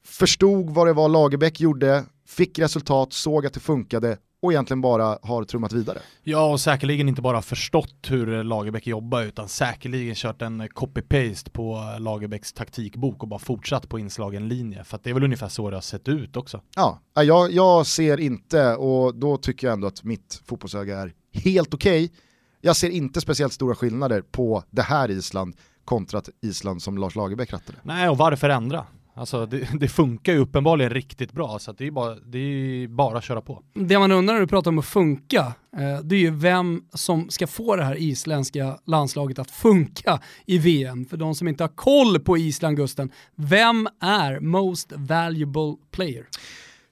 förstod 0.06 0.70
vad 0.70 0.86
det 0.86 0.92
var 0.92 1.08
Lagerbäck 1.08 1.60
gjorde, 1.60 2.04
fick 2.26 2.58
resultat, 2.58 3.12
såg 3.12 3.46
att 3.46 3.54
det 3.54 3.60
funkade 3.60 4.18
och 4.44 4.52
egentligen 4.52 4.80
bara 4.80 5.18
har 5.22 5.44
trummat 5.44 5.72
vidare. 5.72 5.98
Ja, 6.22 6.50
och 6.52 6.60
säkerligen 6.60 7.08
inte 7.08 7.22
bara 7.22 7.42
förstått 7.42 8.06
hur 8.08 8.44
Lagerbäck 8.44 8.86
jobbar 8.86 9.22
utan 9.22 9.48
säkerligen 9.48 10.14
kört 10.14 10.42
en 10.42 10.62
copy-paste 10.62 11.50
på 11.50 11.96
Lagerbäcks 11.98 12.52
taktikbok 12.52 13.22
och 13.22 13.28
bara 13.28 13.38
fortsatt 13.38 13.88
på 13.88 13.98
inslagen 13.98 14.48
linje. 14.48 14.84
För 14.84 15.00
det 15.02 15.10
är 15.10 15.14
väl 15.14 15.24
ungefär 15.24 15.48
så 15.48 15.70
det 15.70 15.76
har 15.76 15.80
sett 15.80 16.08
ut 16.08 16.36
också. 16.36 16.60
Ja, 16.76 17.00
jag, 17.14 17.52
jag 17.52 17.86
ser 17.86 18.20
inte, 18.20 18.74
och 18.74 19.14
då 19.14 19.36
tycker 19.36 19.66
jag 19.66 19.74
ändå 19.74 19.86
att 19.86 20.04
mitt 20.04 20.42
fotbollsöga 20.46 20.98
är 20.98 21.12
helt 21.32 21.74
okej. 21.74 22.04
Okay. 22.04 22.16
Jag 22.60 22.76
ser 22.76 22.90
inte 22.90 23.20
speciellt 23.20 23.52
stora 23.52 23.74
skillnader 23.74 24.22
på 24.22 24.64
det 24.70 24.82
här 24.82 25.10
Island 25.10 25.56
kontra 25.84 26.22
Island 26.42 26.82
som 26.82 26.98
Lars 26.98 27.16
Lagerbäck 27.16 27.52
rattade. 27.52 27.78
Nej, 27.82 28.08
och 28.08 28.18
varför 28.18 28.48
ändra? 28.48 28.86
Alltså 29.16 29.46
det, 29.46 29.68
det, 29.80 29.88
funkar 29.88 30.32
ju 30.32 30.38
uppenbarligen 30.38 30.90
riktigt 30.90 31.32
bra 31.32 31.58
så 31.58 31.72
det 31.72 31.86
är 31.86 31.90
bara, 31.90 32.14
det 32.14 32.38
är 32.38 32.88
bara 32.88 33.18
att 33.18 33.24
köra 33.24 33.40
på. 33.40 33.62
Det 33.74 33.98
man 33.98 34.12
undrar 34.12 34.34
när 34.34 34.40
du 34.40 34.46
pratar 34.46 34.70
om 34.70 34.78
att 34.78 34.84
funka, 34.84 35.54
eh, 35.76 36.00
det 36.02 36.16
är 36.16 36.20
ju 36.20 36.30
vem 36.30 36.84
som 36.94 37.30
ska 37.30 37.46
få 37.46 37.76
det 37.76 37.84
här 37.84 37.96
isländska 37.96 38.78
landslaget 38.84 39.38
att 39.38 39.50
funka 39.50 40.20
i 40.46 40.58
VM. 40.58 41.04
För 41.04 41.16
de 41.16 41.34
som 41.34 41.48
inte 41.48 41.64
har 41.64 41.68
koll 41.68 42.20
på 42.20 42.38
Island, 42.38 42.76
Gusten, 42.76 43.10
vem 43.34 43.88
är 44.00 44.40
most 44.40 44.92
valuable 44.96 45.76
player? 45.90 46.26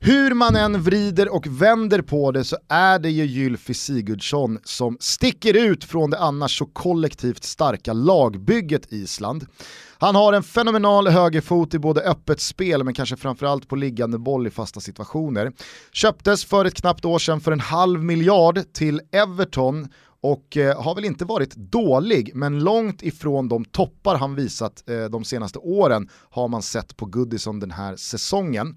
Hur 0.05 0.35
man 0.35 0.57
än 0.57 0.83
vrider 0.83 1.35
och 1.35 1.47
vänder 1.47 2.03
på 2.03 2.33
det 2.33 2.45
så 2.45 2.57
är 2.69 2.99
det 2.99 3.11
ju 3.11 3.25
Gylfi 3.25 3.75
Sigurdsson 3.75 4.59
som 4.65 4.97
sticker 5.01 5.55
ut 5.55 5.85
från 5.85 6.11
det 6.11 6.19
annars 6.19 6.59
så 6.59 6.67
kollektivt 6.67 7.45
starka 7.45 7.93
lagbygget 7.93 8.93
Island. 8.93 9.47
Han 10.03 10.15
har 10.15 10.33
en 10.33 10.43
fenomenal 10.43 11.09
högerfot 11.09 11.75
i 11.75 11.79
både 11.79 12.01
öppet 12.01 12.41
spel 12.41 12.85
men 12.85 12.95
kanske 12.95 13.17
framförallt 13.17 13.69
på 13.69 13.77
liggande 13.77 14.19
boll 14.19 14.47
i 14.47 14.51
fasta 14.51 14.81
situationer. 14.81 15.53
Köptes 15.93 16.45
för 16.45 16.65
ett 16.65 16.75
knappt 16.75 17.05
år 17.05 17.19
sedan 17.19 17.41
för 17.41 17.53
en 17.53 17.61
halv 17.61 18.05
miljard 18.05 18.61
till 18.73 19.01
Everton 19.13 19.89
och 20.21 20.57
eh, 20.57 20.83
har 20.83 20.95
väl 20.95 21.05
inte 21.05 21.25
varit 21.25 21.55
dålig, 21.55 22.31
men 22.35 22.65
långt 22.65 23.03
ifrån 23.03 23.49
de 23.49 23.65
toppar 23.65 24.17
han 24.17 24.35
visat 24.35 24.89
eh, 24.89 25.05
de 25.05 25.25
senaste 25.25 25.59
åren 25.59 26.09
har 26.31 26.49
man 26.49 26.63
sett 26.63 26.97
på 26.97 27.07
Goodison 27.07 27.61
den 27.61 27.71
här 27.71 27.97
säsongen. 27.97 28.77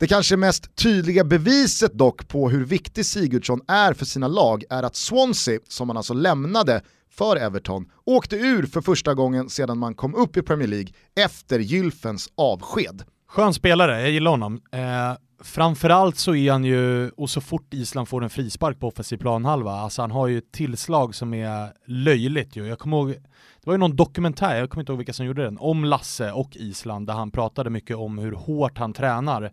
Det 0.00 0.06
kanske 0.06 0.36
mest 0.36 0.76
tydliga 0.76 1.24
beviset 1.24 1.92
dock 1.92 2.28
på 2.28 2.50
hur 2.50 2.64
viktig 2.64 3.06
Sigurdsson 3.06 3.60
är 3.68 3.92
för 3.92 4.04
sina 4.04 4.28
lag 4.28 4.64
är 4.70 4.82
att 4.82 4.96
Swansea, 4.96 5.60
som 5.68 5.88
han 5.88 5.96
alltså 5.96 6.14
lämnade 6.14 6.82
för 7.10 7.36
Everton, 7.36 7.90
åkte 8.04 8.36
ur 8.36 8.66
för 8.66 8.80
första 8.80 9.14
gången 9.14 9.48
sedan 9.48 9.78
man 9.78 9.94
kom 9.94 10.14
upp 10.14 10.36
i 10.36 10.42
Premier 10.42 10.68
League 10.68 10.88
efter 11.16 11.58
Gylfens 11.58 12.28
avsked. 12.34 13.02
Skön 13.28 13.54
spelare, 13.54 14.00
jag 14.00 14.10
gillar 14.10 14.30
honom. 14.30 14.60
Eh, 14.72 15.18
framförallt 15.42 16.18
så 16.18 16.34
är 16.34 16.52
han 16.52 16.64
ju, 16.64 17.10
och 17.10 17.30
så 17.30 17.40
fort 17.40 17.74
Island 17.74 18.08
får 18.08 18.24
en 18.24 18.30
frispark 18.30 18.80
på 18.80 18.88
offensiv 18.88 19.16
planhalva, 19.16 19.72
alltså 19.72 20.02
han 20.02 20.10
har 20.10 20.26
ju 20.26 20.38
ett 20.38 20.52
tillslag 20.52 21.14
som 21.14 21.34
är 21.34 21.72
löjligt 21.86 22.56
ju. 22.56 22.66
Jag 22.66 22.78
kommer 22.78 22.96
ihåg, 22.96 23.08
det 23.08 23.66
var 23.66 23.74
ju 23.74 23.78
någon 23.78 23.96
dokumentär, 23.96 24.56
jag 24.56 24.70
kommer 24.70 24.82
inte 24.82 24.92
ihåg 24.92 24.98
vilka 24.98 25.12
som 25.12 25.26
gjorde 25.26 25.44
den, 25.44 25.58
om 25.58 25.84
Lasse 25.84 26.32
och 26.32 26.56
Island 26.56 27.06
där 27.06 27.14
han 27.14 27.30
pratade 27.30 27.70
mycket 27.70 27.96
om 27.96 28.18
hur 28.18 28.32
hårt 28.32 28.78
han 28.78 28.92
tränar 28.92 29.52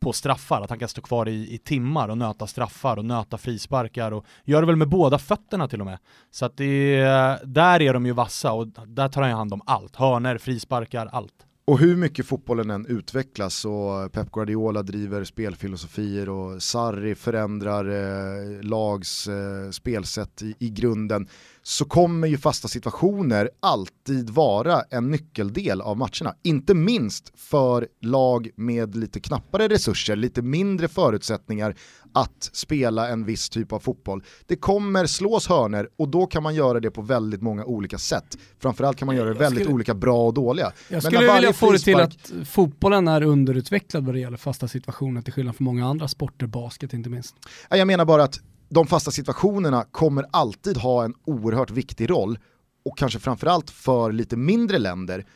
på 0.00 0.12
straffar, 0.12 0.60
att 0.62 0.70
han 0.70 0.78
kan 0.78 0.88
stå 0.88 1.02
kvar 1.02 1.28
i, 1.28 1.54
i 1.54 1.58
timmar 1.58 2.08
och 2.08 2.18
nöta 2.18 2.46
straffar 2.46 2.96
och 2.96 3.04
nöta 3.04 3.38
frisparkar 3.38 4.12
och 4.12 4.24
gör 4.44 4.60
det 4.60 4.66
väl 4.66 4.76
med 4.76 4.88
båda 4.88 5.18
fötterna 5.18 5.68
till 5.68 5.80
och 5.80 5.86
med. 5.86 5.98
Så 6.30 6.46
att 6.46 6.56
det, 6.56 7.00
där 7.44 7.82
är 7.82 7.92
de 7.92 8.06
ju 8.06 8.12
vassa 8.12 8.52
och 8.52 8.68
där 8.86 9.08
tar 9.08 9.20
han 9.20 9.30
ju 9.30 9.36
hand 9.36 9.52
om 9.52 9.62
allt, 9.66 9.96
hörner, 9.96 10.38
frisparkar, 10.38 11.06
allt. 11.06 11.46
Och 11.66 11.78
hur 11.78 11.96
mycket 11.96 12.26
fotbollen 12.26 12.70
än 12.70 12.86
utvecklas 12.86 13.64
och 13.64 14.12
Pep 14.12 14.32
Guardiola 14.32 14.82
driver 14.82 15.24
spelfilosofier 15.24 16.28
och 16.28 16.62
Sarri 16.62 17.14
förändrar 17.14 17.84
eh, 17.84 18.62
lags 18.62 19.28
eh, 19.28 19.70
spelsätt 19.70 20.42
i, 20.42 20.54
i 20.58 20.70
grunden 20.70 21.28
så 21.66 21.84
kommer 21.84 22.28
ju 22.28 22.38
fasta 22.38 22.68
situationer 22.68 23.50
alltid 23.60 24.30
vara 24.30 24.82
en 24.90 25.10
nyckeldel 25.10 25.80
av 25.80 25.96
matcherna. 25.96 26.34
Inte 26.42 26.74
minst 26.74 27.32
för 27.36 27.88
lag 28.00 28.50
med 28.56 28.96
lite 28.96 29.20
knappare 29.20 29.68
resurser, 29.68 30.16
lite 30.16 30.42
mindre 30.42 30.88
förutsättningar 30.88 31.76
att 32.12 32.50
spela 32.52 33.08
en 33.08 33.24
viss 33.24 33.48
typ 33.48 33.72
av 33.72 33.80
fotboll. 33.80 34.22
Det 34.46 34.56
kommer 34.56 35.06
slås 35.06 35.48
hörner 35.48 35.88
och 35.96 36.08
då 36.08 36.26
kan 36.26 36.42
man 36.42 36.54
göra 36.54 36.80
det 36.80 36.90
på 36.90 37.02
väldigt 37.02 37.42
många 37.42 37.64
olika 37.64 37.98
sätt. 37.98 38.38
Framförallt 38.58 38.98
kan 38.98 39.06
man 39.06 39.16
göra 39.16 39.28
det 39.28 39.34
väldigt 39.34 39.62
skulle, 39.62 39.74
olika 39.74 39.94
bra 39.94 40.26
och 40.26 40.34
dåliga. 40.34 40.72
Jag 40.88 41.02
skulle 41.02 41.34
vilja 41.34 41.52
få 41.52 41.72
det 41.72 41.78
till 41.78 42.00
att 42.00 42.32
fotbollen 42.46 43.08
är 43.08 43.22
underutvecklad 43.22 44.04
vad 44.04 44.14
det 44.14 44.20
gäller 44.20 44.36
fasta 44.36 44.68
situationer 44.68 45.22
till 45.22 45.32
skillnad 45.32 45.56
från 45.56 45.64
många 45.64 45.86
andra 45.86 46.08
sporter, 46.08 46.46
basket 46.46 46.92
inte 46.92 47.10
minst. 47.10 47.34
Jag 47.70 47.86
menar 47.86 48.04
bara 48.04 48.22
att 48.24 48.40
de 48.74 48.86
fasta 48.86 49.10
situationerna 49.10 49.84
kommer 49.84 50.26
alltid 50.30 50.76
ha 50.76 51.04
en 51.04 51.14
oerhört 51.26 51.70
viktig 51.70 52.10
roll 52.10 52.38
och 52.84 52.98
kanske 52.98 53.18
framförallt 53.18 53.70
för 53.70 54.12
lite 54.12 54.36
mindre 54.36 54.78
länder 54.78 55.26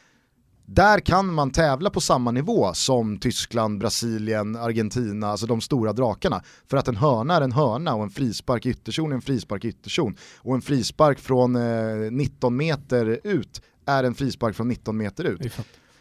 där 0.71 1.01
kan 1.01 1.35
man 1.35 1.51
tävla 1.51 1.91
på 1.91 2.01
samma 2.01 2.31
nivå 2.31 2.75
som 2.75 3.19
Tyskland, 3.19 3.79
Brasilien, 3.79 4.57
Argentina, 4.57 5.29
alltså 5.29 5.47
de 5.47 5.61
stora 5.61 5.93
drakarna. 5.93 6.43
För 6.71 6.77
att 6.77 6.89
en 6.89 6.97
hörna 6.97 7.37
är 7.37 7.41
en 7.41 7.53
hörna 7.53 7.95
och 7.95 8.03
en 8.03 8.11
frispark 8.11 8.67
i 8.67 8.71
ytterzon 8.71 9.11
är 9.11 9.15
en 9.15 9.23
frispark 9.23 9.65
i 9.65 9.69
ytterzon. 9.69 10.17
Och 10.37 10.55
en 10.55 10.61
frispark 10.61 11.19
från 11.19 11.57
eh, 11.57 12.11
19 12.11 12.57
meter 12.57 13.21
ut 13.25 13.63
är 13.87 14.05
en 14.05 14.15
frispark 14.15 14.57
från 14.57 14.69
19 14.69 14.97
meter 14.97 15.25
ut. 15.25 15.41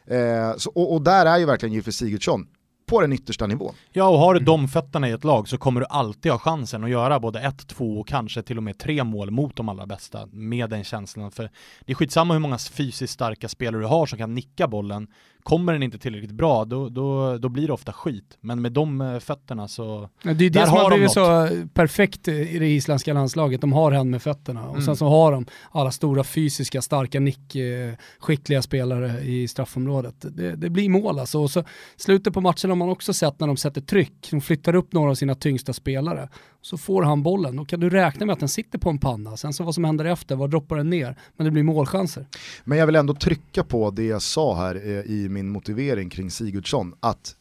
Eh, 0.05 0.57
så, 0.57 0.69
och, 0.69 0.93
och, 0.93 1.01
där 1.01 1.25
är 1.25 1.37
ju 1.37 1.45
verkligen 1.45 1.73
Gylfe 1.73 1.91
Sigurdsson 1.91 2.47
på 2.87 3.01
den 3.01 3.13
yttersta 3.13 3.47
nivån. 3.47 3.73
Ja, 3.91 4.07
och 4.09 4.19
har 4.19 4.33
du 4.33 4.39
de 4.39 4.67
fötterna 4.67 5.09
i 5.09 5.11
ett 5.11 5.23
lag 5.23 5.47
så 5.47 5.57
kommer 5.57 5.81
du 5.81 5.87
alltid 5.89 6.31
ha 6.31 6.39
chansen 6.39 6.83
att 6.83 6.89
göra 6.89 7.19
både 7.19 7.39
ett, 7.39 7.67
två 7.67 7.99
och 7.99 8.07
kanske 8.07 8.41
till 8.41 8.57
och 8.57 8.63
med 8.63 8.77
tre 8.77 9.03
mål 9.03 9.31
mot 9.31 9.55
de 9.55 9.69
allra 9.69 9.85
bästa 9.85 10.25
med 10.31 10.69
den 10.69 10.83
känslan. 10.83 11.31
För 11.31 11.49
det 11.85 11.91
är 11.91 11.95
skitsamma 11.95 12.33
hur 12.33 12.41
många 12.41 12.57
fysiskt 12.57 13.13
starka 13.13 13.49
spelare 13.49 13.81
du 13.81 13.87
har 13.87 14.05
som 14.05 14.17
kan 14.17 14.33
nicka 14.33 14.67
bollen 14.67 15.07
kommer 15.47 15.73
den 15.73 15.83
inte 15.83 15.97
tillräckligt 15.97 16.31
bra, 16.31 16.65
då, 16.65 16.89
då, 16.89 17.37
då 17.37 17.49
blir 17.49 17.67
det 17.67 17.73
ofta 17.73 17.93
skit. 17.93 18.37
Men 18.41 18.61
med 18.61 18.71
de 18.71 19.01
eh, 19.01 19.19
fötterna 19.19 19.67
så... 19.67 20.09
Ja, 20.23 20.33
det 20.33 20.45
är 20.45 20.49
det 20.49 20.65
som 20.67 20.77
har 20.77 20.89
blivit 20.89 21.11
så 21.11 21.49
perfekt 21.73 22.27
i 22.27 22.59
det 22.59 22.67
isländska 22.67 23.13
landslaget, 23.13 23.61
de 23.61 23.73
har 23.73 23.91
hand 23.91 24.09
med 24.09 24.21
fötterna. 24.21 24.63
Och 24.63 24.73
mm. 24.73 24.85
sen 24.85 24.95
så 24.95 25.07
har 25.07 25.31
de 25.31 25.45
alla 25.71 25.91
stora 25.91 26.23
fysiska, 26.23 26.81
starka, 26.81 27.19
nickskickliga 27.19 28.61
spelare 28.61 29.21
i 29.21 29.47
straffområdet. 29.47 30.15
Det, 30.19 30.55
det 30.55 30.69
blir 30.69 30.89
mål 30.89 31.19
alltså. 31.19 31.39
Och 31.39 31.51
så 31.51 31.63
slutet 31.97 32.33
på 32.33 32.41
matchen 32.41 32.69
har 32.69 32.77
man 32.77 32.89
också 32.89 33.13
sett 33.13 33.39
när 33.39 33.47
de 33.47 33.57
sätter 33.57 33.81
tryck, 33.81 34.27
de 34.31 34.41
flyttar 34.41 34.75
upp 34.75 34.93
några 34.93 35.11
av 35.11 35.15
sina 35.15 35.35
tyngsta 35.35 35.73
spelare. 35.73 36.29
Så 36.61 36.77
får 36.77 37.03
han 37.03 37.23
bollen, 37.23 37.55
då 37.55 37.65
kan 37.65 37.79
du 37.79 37.89
räkna 37.89 38.25
med 38.25 38.33
att 38.33 38.39
den 38.39 38.49
sitter 38.49 38.79
på 38.79 38.89
en 38.89 38.97
panna. 38.97 39.37
Sen 39.37 39.53
så 39.53 39.63
vad 39.63 39.75
som 39.75 39.83
händer 39.83 40.05
efter, 40.05 40.35
var 40.35 40.47
droppar 40.47 40.77
den 40.77 40.89
ner? 40.89 41.19
Men 41.35 41.45
det 41.45 41.51
blir 41.51 41.63
målchanser. 41.63 42.27
Men 42.63 42.77
jag 42.77 42.85
vill 42.85 42.95
ändå 42.95 43.13
trycka 43.13 43.63
på 43.63 43.91
det 43.91 44.03
jag 44.03 44.21
sa 44.21 44.55
här 44.55 44.75
eh, 44.75 45.11
i 45.11 45.29
min 45.29 45.49
motivering 45.49 46.09
kring 46.09 46.31
Sigurdsson, 46.31 46.93
att 46.99 47.35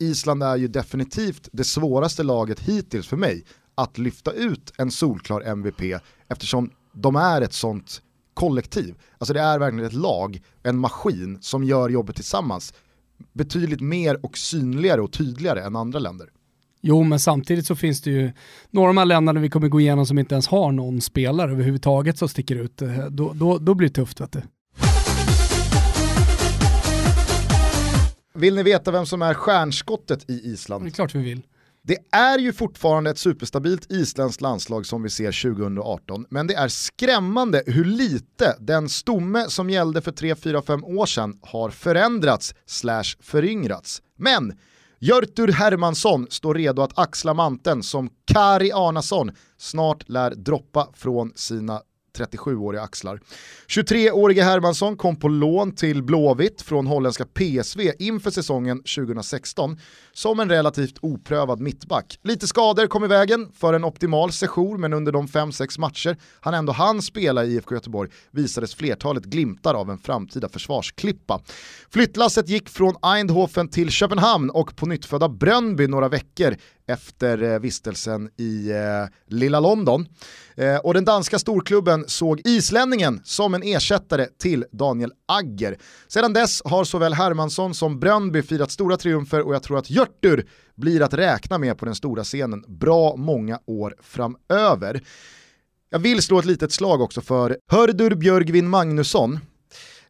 Island 0.00 0.42
är 0.42 0.56
ju 0.56 0.68
definitivt 0.68 1.48
det 1.52 1.64
svåraste 1.64 2.22
laget 2.22 2.60
hittills 2.60 3.08
för 3.08 3.16
mig 3.16 3.44
att 3.74 3.98
lyfta 3.98 4.32
ut 4.32 4.72
en 4.78 4.90
solklar 4.90 5.40
MVP 5.40 6.00
eftersom 6.28 6.70
de 6.92 7.16
är 7.16 7.40
ett 7.40 7.52
sånt 7.52 8.02
kollektiv. 8.34 8.94
Alltså 9.18 9.34
det 9.34 9.40
är 9.40 9.58
verkligen 9.58 9.86
ett 9.86 9.92
lag, 9.92 10.42
en 10.62 10.78
maskin 10.78 11.38
som 11.40 11.64
gör 11.64 11.88
jobbet 11.88 12.16
tillsammans 12.16 12.74
betydligt 13.32 13.80
mer 13.80 14.24
och 14.24 14.38
synligare 14.38 15.00
och 15.00 15.12
tydligare 15.12 15.62
än 15.62 15.76
andra 15.76 15.98
länder. 15.98 16.30
Jo, 16.86 17.02
men 17.02 17.20
samtidigt 17.20 17.66
så 17.66 17.76
finns 17.76 18.02
det 18.02 18.10
ju 18.10 18.32
några 18.70 18.88
av 18.88 18.94
de 18.94 18.98
här 18.98 19.04
länderna 19.04 19.40
vi 19.40 19.50
kommer 19.50 19.68
gå 19.68 19.80
igenom 19.80 20.06
som 20.06 20.18
inte 20.18 20.34
ens 20.34 20.48
har 20.48 20.72
någon 20.72 21.00
spelare 21.00 21.50
överhuvudtaget 21.50 22.18
som 22.18 22.28
sticker 22.28 22.56
ut. 22.56 22.82
Då, 23.10 23.32
då, 23.32 23.58
då 23.58 23.74
blir 23.74 23.88
det 23.88 23.94
tufft 23.94 24.20
vet 24.20 24.32
du. 24.32 24.42
Vill 28.34 28.54
ni 28.54 28.62
veta 28.62 28.90
vem 28.90 29.06
som 29.06 29.22
är 29.22 29.34
stjärnskottet 29.34 30.30
i 30.30 30.32
Island? 30.32 30.84
Det 30.84 30.88
är 30.88 30.90
klart 30.90 31.14
vi 31.14 31.22
vill. 31.22 31.42
Det 31.82 31.98
är 32.10 32.38
ju 32.38 32.52
fortfarande 32.52 33.10
ett 33.10 33.18
superstabilt 33.18 33.92
isländskt 33.92 34.40
landslag 34.40 34.86
som 34.86 35.02
vi 35.02 35.10
ser 35.10 35.54
2018, 35.54 36.26
men 36.30 36.46
det 36.46 36.54
är 36.54 36.68
skrämmande 36.68 37.62
hur 37.66 37.84
lite 37.84 38.56
den 38.60 38.88
stomme 38.88 39.44
som 39.48 39.70
gällde 39.70 40.00
för 40.00 40.12
3-4-5 40.12 40.82
år 40.98 41.06
sedan 41.06 41.38
har 41.42 41.70
förändrats 41.70 42.54
slash 42.66 43.16
föryngrats. 43.20 44.02
Men 44.18 44.52
Jörtur 45.06 45.48
Hermansson 45.48 46.26
står 46.30 46.54
redo 46.54 46.82
att 46.82 46.98
axla 46.98 47.34
manteln 47.34 47.82
som 47.82 48.10
Kari 48.24 48.72
Arnason 48.72 49.30
snart 49.56 50.08
lär 50.08 50.30
droppa 50.30 50.88
från 50.94 51.32
sina 51.34 51.82
37-åriga 52.18 52.82
axlar. 52.82 53.20
23-årige 53.68 54.42
Hermansson 54.42 54.96
kom 54.96 55.16
på 55.16 55.28
lån 55.28 55.74
till 55.74 56.02
Blåvitt 56.02 56.62
från 56.62 56.86
holländska 56.86 57.24
PSV 57.24 57.92
inför 57.98 58.30
säsongen 58.30 58.78
2016 58.78 59.78
som 60.12 60.40
en 60.40 60.48
relativt 60.48 60.98
oprövad 61.00 61.60
mittback. 61.60 62.18
Lite 62.22 62.46
skador 62.46 62.86
kom 62.86 63.04
i 63.04 63.08
vägen 63.08 63.48
för 63.54 63.74
en 63.74 63.84
optimal 63.84 64.32
session 64.32 64.80
men 64.80 64.92
under 64.92 65.12
de 65.12 65.26
5-6 65.26 65.80
matcher 65.80 66.16
han 66.40 66.54
ändå 66.54 66.72
hann 66.72 67.02
spela 67.02 67.44
i 67.44 67.54
IFK 67.54 67.74
Göteborg 67.74 68.10
visades 68.30 68.74
flertalet 68.74 69.24
glimtar 69.24 69.74
av 69.74 69.90
en 69.90 69.98
framtida 69.98 70.48
försvarsklippa. 70.48 71.40
Flyttlasset 71.90 72.48
gick 72.48 72.68
från 72.68 72.94
Eindhoven 73.02 73.68
till 73.68 73.90
Köpenhamn 73.90 74.50
och 74.50 74.76
på 74.76 74.86
nyttfödda 74.86 75.28
Brönby 75.28 75.86
några 75.86 76.08
veckor 76.08 76.56
efter 76.86 77.42
eh, 77.42 77.58
vistelsen 77.58 78.30
i 78.36 78.70
eh, 78.70 79.34
lilla 79.34 79.60
London. 79.60 80.08
Eh, 80.56 80.76
och 80.76 80.94
den 80.94 81.04
danska 81.04 81.38
storklubben 81.38 82.03
såg 82.06 82.40
islänningen 82.44 83.20
som 83.24 83.54
en 83.54 83.62
ersättare 83.62 84.26
till 84.38 84.64
Daniel 84.72 85.12
Agger. 85.28 85.78
Sedan 86.08 86.32
dess 86.32 86.62
har 86.64 86.84
såväl 86.84 87.14
Hermansson 87.14 87.74
som 87.74 88.00
Brönnby 88.00 88.42
firat 88.42 88.70
stora 88.70 88.96
triumfer 88.96 89.40
och 89.40 89.54
jag 89.54 89.62
tror 89.62 89.78
att 89.78 89.90
Hjörtur 89.90 90.48
blir 90.74 91.02
att 91.02 91.14
räkna 91.14 91.58
med 91.58 91.78
på 91.78 91.84
den 91.84 91.94
stora 91.94 92.24
scenen 92.24 92.64
bra 92.68 93.16
många 93.16 93.58
år 93.66 93.94
framöver. 94.02 95.02
Jag 95.90 95.98
vill 95.98 96.22
slå 96.22 96.38
ett 96.38 96.44
litet 96.44 96.72
slag 96.72 97.00
också 97.00 97.20
för 97.20 97.58
Hördur 97.70 98.14
Björgvin 98.14 98.68
Magnusson 98.68 99.38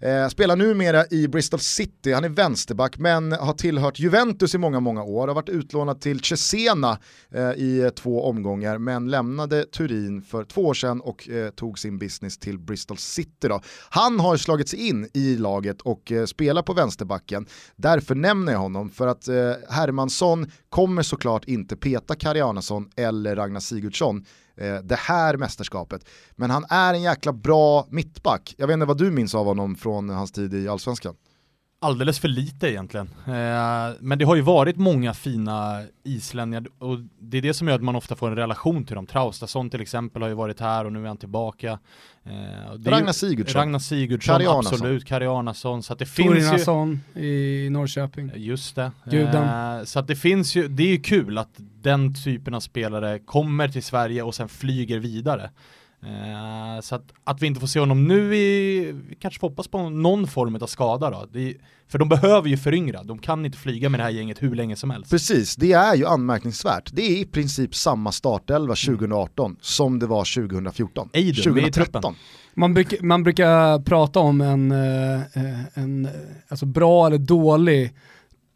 Eh, 0.05 0.29
spelar 0.29 0.57
numera 0.57 1.05
i 1.11 1.29
Bristol 1.29 1.61
City, 1.61 2.13
han 2.13 2.25
är 2.25 2.29
vänsterback 2.29 2.99
men 2.99 3.33
har 3.33 3.53
tillhört 3.53 3.99
Juventus 3.99 4.55
i 4.55 4.59
många, 4.59 4.81
många 4.81 5.03
år, 5.03 5.29
har 5.29 5.35
varit 5.35 5.49
utlånad 5.49 6.01
till 6.01 6.21
Cesena 6.21 6.99
eh, 7.35 7.51
i 7.51 7.81
eh, 7.81 7.89
två 7.89 8.25
omgångar 8.25 8.79
men 8.79 9.11
lämnade 9.11 9.65
Turin 9.65 10.23
för 10.23 10.45
två 10.45 10.63
år 10.63 10.75
sedan 10.75 11.01
och 11.01 11.29
eh, 11.29 11.51
tog 11.51 11.79
sin 11.79 11.99
business 11.99 12.39
till 12.39 12.59
Bristol 12.59 12.99
City. 12.99 13.49
Då. 13.49 13.61
Han 13.91 14.21
har 14.21 14.37
slagit 14.37 14.69
sig 14.69 14.89
in 14.89 15.09
i 15.15 15.37
laget 15.37 15.81
och 15.81 16.13
eh, 16.13 16.27
spelar 16.27 16.63
på 16.63 16.73
vänsterbacken, 16.73 17.47
därför 17.77 18.15
nämner 18.15 18.53
jag 18.53 18.61
honom 18.61 18.91
för 18.91 19.07
att 19.07 19.29
eh, 19.29 19.35
Hermansson 19.69 20.51
kommer 20.69 21.03
såklart 21.03 21.45
inte 21.45 21.77
peta 21.77 22.15
Karianason 22.15 22.91
eller 22.97 23.37
Ragnar 23.37 23.61
Sigurdsson 23.61 24.25
eh, 24.57 24.77
det 24.77 24.99
här 24.99 25.37
mästerskapet. 25.37 26.09
Men 26.37 26.51
han 26.51 26.65
är 26.69 26.95
en 26.95 27.03
jäkla 27.03 27.33
bra 27.33 27.87
mittback. 27.91 28.55
Jag 28.59 28.67
vet 28.67 28.75
inte 28.75 28.87
vad 28.87 28.99
du 28.99 29.11
minns 29.11 29.35
av 29.35 29.47
honom 29.47 29.77
från 29.77 30.09
hans 30.09 30.33
tid 30.33 30.55
i 30.55 30.69
Allsvenskan? 30.69 31.17
Alldeles 31.85 32.19
för 32.19 32.29
lite 32.29 32.71
egentligen. 32.71 33.11
Eh, 33.27 33.97
men 34.01 34.19
det 34.19 34.25
har 34.25 34.37
ju 34.37 34.43
varit 34.43 34.77
många 34.77 35.15
fina 35.15 35.83
islänningar 36.05 36.67
och 36.79 36.99
det 37.19 37.39
är 37.39 37.43
det 37.43 37.55
som 37.55 37.69
gör 37.69 37.75
att 37.75 37.83
man 37.83 37.97
ofta 37.97 38.17
får 38.17 38.29
en 38.29 38.37
relation 38.37 38.85
till 38.85 38.95
dem. 38.95 39.07
Traustason 39.07 39.71
till 39.71 39.81
exempel 39.81 40.23
har 40.23 40.29
ju 40.29 40.35
varit 40.35 40.61
här 40.61 40.85
och 40.85 40.93
nu 40.93 41.03
är 41.03 41.09
han 41.09 41.17
tillbaka. 41.17 41.79
Eh, 42.25 42.91
Ragnar 42.91 43.13
Sigurdsson. 43.13 43.61
Ragnar 43.61 43.79
Sigurdsson, 43.79 44.35
Karianason. 44.35 44.75
absolut. 44.75 45.05
Karianason. 45.05 45.83
Så 45.83 45.93
att 45.93 45.99
det 45.99 46.07
finns 46.07 46.69
ju... 47.15 47.23
i 47.23 47.71
Norrköping. 47.71 48.31
Just 48.35 48.77
det. 48.77 48.91
Eh, 49.13 49.85
så 49.85 49.99
att 49.99 50.07
det 50.07 50.17
finns 50.17 50.57
ju, 50.57 50.69
det 50.69 50.83
är 50.83 50.91
ju 50.91 51.01
kul 51.01 51.39
att 51.39 51.61
den 51.83 52.15
typen 52.15 52.55
av 52.55 52.61
spelare 52.61 53.19
kommer 53.19 53.69
till 53.69 53.83
Sverige 53.83 54.23
och 54.23 54.35
sen 54.35 54.49
flyger 54.49 54.99
vidare. 54.99 55.51
Eh, 56.07 56.81
så 56.81 56.95
att, 56.95 57.13
att 57.25 57.43
vi 57.43 57.47
inte 57.47 57.61
får 57.61 57.67
se 57.67 57.81
honom 57.81 58.09
nu, 58.09 58.37
i, 58.37 58.93
vi 59.09 59.15
kanske 59.15 59.41
får 59.41 59.49
hoppas 59.49 59.69
på 59.69 59.91
någon 59.91 60.27
form 60.27 60.57
av 60.57 60.67
skada 60.67 61.11
då. 61.11 61.27
Det, 61.33 61.55
för 61.89 61.99
de 61.99 62.09
behöver 62.09 62.49
ju 62.49 62.57
föryngra, 62.57 63.03
de 63.03 63.19
kan 63.19 63.47
inte 63.47 63.59
flyga 63.59 63.89
med 63.89 64.01
det 64.01 64.05
här 64.05 64.11
gänget 64.11 64.43
hur 64.43 64.55
länge 64.55 64.77
som 64.77 64.91
helst. 64.91 65.11
Precis, 65.11 65.57
det 65.57 65.73
är 65.73 65.95
ju 65.95 66.07
anmärkningsvärt. 66.07 66.91
Det 66.93 67.03
är 67.03 67.17
i 67.17 67.25
princip 67.25 67.75
samma 67.75 68.13
startelva 68.13 68.75
2018 68.75 69.47
mm. 69.47 69.57
som 69.61 69.99
det 69.99 70.07
var 70.07 70.49
2014. 70.49 71.09
Eidun, 71.13 71.45
2013. 71.45 72.15
Man, 72.55 72.75
bruk, 72.75 73.03
man 73.03 73.23
brukar 73.23 73.79
prata 73.79 74.21
om 74.21 74.41
en, 74.41 74.73
eh, 74.73 75.21
en 75.75 76.09
alltså 76.49 76.67
bra 76.67 77.07
eller 77.07 77.19
dålig 77.19 77.93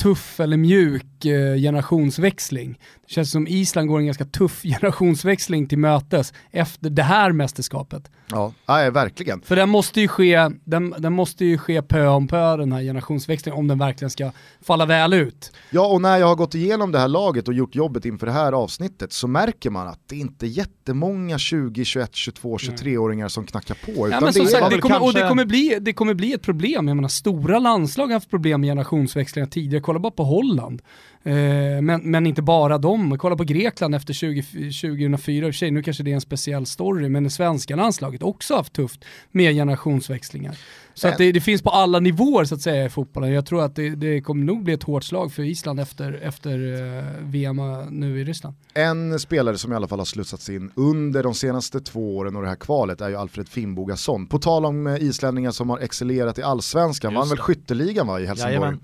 tuff 0.03 0.41
eller 0.41 0.57
mjuk 0.57 1.25
eh, 1.25 1.57
generationsväxling. 1.57 2.79
Känns 3.09 3.31
som 3.31 3.47
Island 3.47 3.89
går 3.89 3.99
en 3.99 4.07
ganska 4.07 4.25
tuff 4.25 4.63
generationsväxling 4.63 5.67
till 5.67 5.79
mötes 5.79 6.33
efter 6.51 6.91
det 6.91 7.03
här 7.03 7.33
mästerskapet. 7.33 8.11
Ja, 8.31 8.53
ja 8.67 8.91
verkligen. 8.91 9.41
För 9.41 9.57
den 9.57 9.69
måste 9.69 10.01
ju 10.01 10.09
ske, 10.09 10.51
den, 10.65 10.95
den 10.99 11.13
måste 11.13 11.45
ju 11.45 11.59
ske 11.59 11.83
pö 11.83 12.07
om 12.07 12.29
pö 12.29 12.57
den 12.57 12.73
här 12.73 12.83
generationsväxlingen 12.83 13.59
om 13.59 13.69
den 13.69 13.79
verkligen 13.79 14.11
ska 14.11 14.31
falla 14.61 14.87
väl 14.87 15.13
ut. 15.13 15.53
Ja, 15.71 15.87
och 15.87 16.01
när 16.01 16.19
jag 16.19 16.27
har 16.27 16.37
gått 16.37 16.55
igenom 16.55 16.93
det 16.93 16.99
här 16.99 17.09
laget 17.09 17.49
och 17.49 17.55
gjort 17.55 17.75
jobbet 17.75 18.05
inför 18.05 18.27
det 18.27 18.33
här 18.33 18.53
avsnittet 18.53 19.13
så 19.13 19.29
märker 19.29 19.71
man 19.71 19.89
att 19.89 20.01
det 20.07 20.17
är 20.17 20.21
inte 20.21 20.47
jättemånga 20.47 21.39
20, 21.39 21.85
21, 21.85 22.15
22, 22.15 22.57
23-åringar 22.57 23.29
som 23.29 23.47
knackar 23.47 23.75
på. 23.75 23.91
Utan 23.91 24.11
ja, 24.11 24.21
men 24.21 24.33
det, 24.33 24.47
sagt, 24.47 24.71
det, 24.71 24.79
kommer, 24.79 25.03
och 25.03 25.13
det, 25.13 25.29
kommer 25.29 25.45
bli, 25.45 25.79
det 25.81 25.93
kommer 25.93 26.15
bli 26.15 26.33
ett 26.33 26.43
problem. 26.43 26.89
Jag 26.89 26.97
menar, 26.97 27.09
stora 27.09 27.59
landslag 27.59 28.07
har 28.07 28.15
haft 28.15 28.31
problem 28.31 28.61
med 28.61 28.69
generationsväxlingar 28.69 29.47
tidigare. 29.47 29.83
Kolla 29.83 29.99
bara 29.99 30.13
på 30.13 30.25
Holland. 30.25 30.83
Eh, 31.23 31.83
men, 31.83 32.01
men 32.05 32.27
inte 32.27 32.43
bara 32.43 32.79
dem, 32.99 33.19
kolla 33.19 33.37
på 33.37 33.45
Grekland 33.45 33.95
efter 33.95 34.15
20, 34.15 34.43
2004, 34.43 35.47
i 35.47 35.51
och 35.51 35.55
för 35.55 35.59
sig 35.59 35.71
nu 35.71 35.83
kanske 35.83 36.03
det 36.03 36.11
är 36.11 36.15
en 36.15 36.21
speciell 36.21 36.67
story, 36.67 37.09
men 37.09 37.25
det 37.25 37.31
svenska 37.31 37.77
landslaget 37.77 38.23
också 38.23 38.55
haft 38.55 38.73
tufft 38.73 39.05
med 39.33 39.55
generationsväxlingar. 39.55 40.57
Så 40.99 41.09
att 41.09 41.19
det, 41.19 41.33
det, 41.33 41.41
finns 41.41 41.63
på 41.63 41.71
alla 41.71 42.01
nivåer 42.01 42.45
så 42.45 42.55
att 42.55 42.61
säga 42.61 42.85
i 42.85 42.89
fotbollen. 42.89 43.33
Jag 43.33 43.47
tror 43.47 43.63
att 43.63 43.77
det, 43.77 43.91
det 43.91 44.21
kommer 44.21 44.45
nog 44.45 44.65
bli 44.65 44.75
ett 44.75 44.83
hårt 44.83 45.05
slag 45.05 45.33
för 45.33 45.43
Island 45.43 45.81
efter, 45.81 46.21
efter 46.23 46.59
uh, 46.59 47.05
VM 47.21 47.61
nu 47.91 48.21
i 48.21 48.25
Ryssland. 48.25 48.57
En 48.75 49.19
spelare 49.19 49.59
som 49.59 49.73
i 49.73 49.77
alla 49.77 49.89
fall 49.89 49.99
har 49.99 50.07
slussats 50.07 50.49
in 50.49 50.71
under 50.75 51.23
de 51.23 51.35
senaste 51.35 51.81
två 51.81 52.17
åren 52.17 52.37
och 52.37 52.43
det 52.43 52.49
här 52.49 52.57
kvalet 52.57 53.01
är 53.01 53.09
ju 53.09 53.17
Alfred 53.17 53.49
Finnbogason. 53.49 54.27
På 54.27 54.39
tal 54.39 54.65
om 54.65 54.87
uh, 54.87 55.03
islänningar 55.03 55.51
som 55.51 55.71
har 55.71 55.79
excellerat 55.79 56.39
i 56.39 56.43
allsvenskan, 56.43 57.15
vann 57.15 57.29
väl 57.29 57.39
skytteligan 57.39 58.07
va, 58.07 58.21
i 58.21 58.27
Helsingborg. 58.27 58.77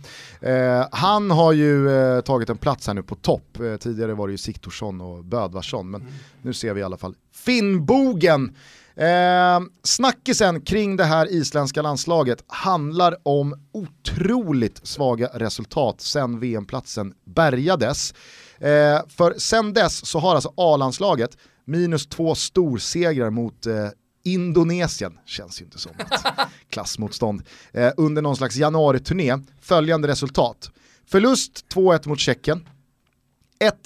Uh, 0.47 0.87
han 0.93 1.31
har 1.31 1.53
ju 1.53 1.89
tagit 2.25 2.51
en 2.51 2.57
plats 2.57 2.87
här 2.87 2.95
nu 2.95 3.03
på 3.03 3.15
topp. 3.15 3.59
tidigare 3.81 4.04
var 4.13 4.29
det 4.29 4.33
ju 4.33 4.39
Siktorsson 4.39 5.01
och 5.01 5.25
Bödvarsson, 5.25 5.91
men 5.91 6.01
mm. 6.01 6.13
nu 6.43 6.53
ser 6.53 6.75
vi 6.75 6.81
i 6.81 6.85
alla 6.85 6.97
fall 6.97 7.15
Finnbogen 7.33 8.55
Eh, 8.97 9.61
snackisen 9.83 10.61
kring 10.61 10.97
det 10.97 11.05
här 11.05 11.33
isländska 11.33 11.83
landslaget 11.83 12.45
handlar 12.47 13.17
om 13.23 13.55
otroligt 13.73 14.87
svaga 14.87 15.31
resultat 15.35 16.01
sen 16.01 16.41
VM-platsen 16.41 17.15
bärgades. 17.25 18.15
Eh, 18.59 19.01
för 19.09 19.39
sen 19.39 19.73
dess 19.73 20.07
så 20.07 20.19
har 20.19 20.35
alltså 20.35 20.53
A-landslaget 20.57 21.37
minus 21.65 22.07
två 22.07 22.35
storsegrar 22.35 23.31
mot 23.31 23.67
eh, 23.67 23.89
Indonesien, 24.25 25.19
känns 25.27 25.61
ju 25.61 25.65
inte 25.65 25.79
som 25.79 25.93
ett 25.99 26.25
klassmotstånd, 26.71 27.43
eh, 27.73 27.93
under 27.97 28.23
någon 28.23 28.37
slags 28.37 28.57
januari-turné. 28.57 29.39
Följande 29.61 30.09
resultat. 30.09 30.71
Förlust 31.07 31.65
2-1 31.75 32.09
mot 32.09 32.19
Tjeckien, 32.19 32.69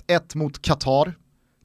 1-1 0.09 0.37
mot 0.37 0.63
Qatar, 0.63 1.15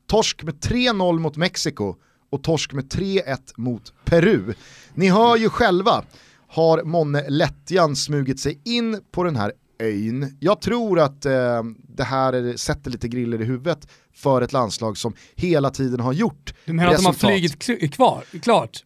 torsk 0.07 0.43
med 0.43 0.53
3-0 0.55 1.19
mot 1.19 1.37
Mexiko 1.37 1.95
och 2.31 2.43
torsk 2.43 2.73
med 2.73 2.85
3-1 2.93 3.37
mot 3.55 3.93
Peru. 4.05 4.53
Ni 4.93 5.09
hör 5.09 5.37
ju 5.37 5.49
själva, 5.49 6.03
har 6.47 6.83
Monne 6.83 7.29
Lättjan 7.29 7.95
smugit 7.95 8.39
sig 8.39 8.61
in 8.65 9.01
på 9.11 9.23
den 9.23 9.35
här 9.35 9.53
ön. 9.79 10.37
Jag 10.39 10.61
tror 10.61 10.99
att 10.99 11.25
eh, 11.25 11.63
det 11.95 12.03
här 12.03 12.57
sätter 12.57 12.91
lite 12.91 13.07
griller 13.07 13.41
i 13.41 13.45
huvudet 13.45 13.87
för 14.13 14.41
ett 14.41 14.53
landslag 14.53 14.97
som 14.97 15.13
hela 15.35 15.69
tiden 15.69 15.99
har 15.99 16.13
gjort 16.13 16.53
Du 16.65 16.73
menar 16.73 16.91
resultat. 16.91 17.15
att 17.15 17.21
de 17.21 17.27
har 17.27 17.57
flugit 17.59 17.93
kvar, 17.93 18.23
klart? 18.41 18.83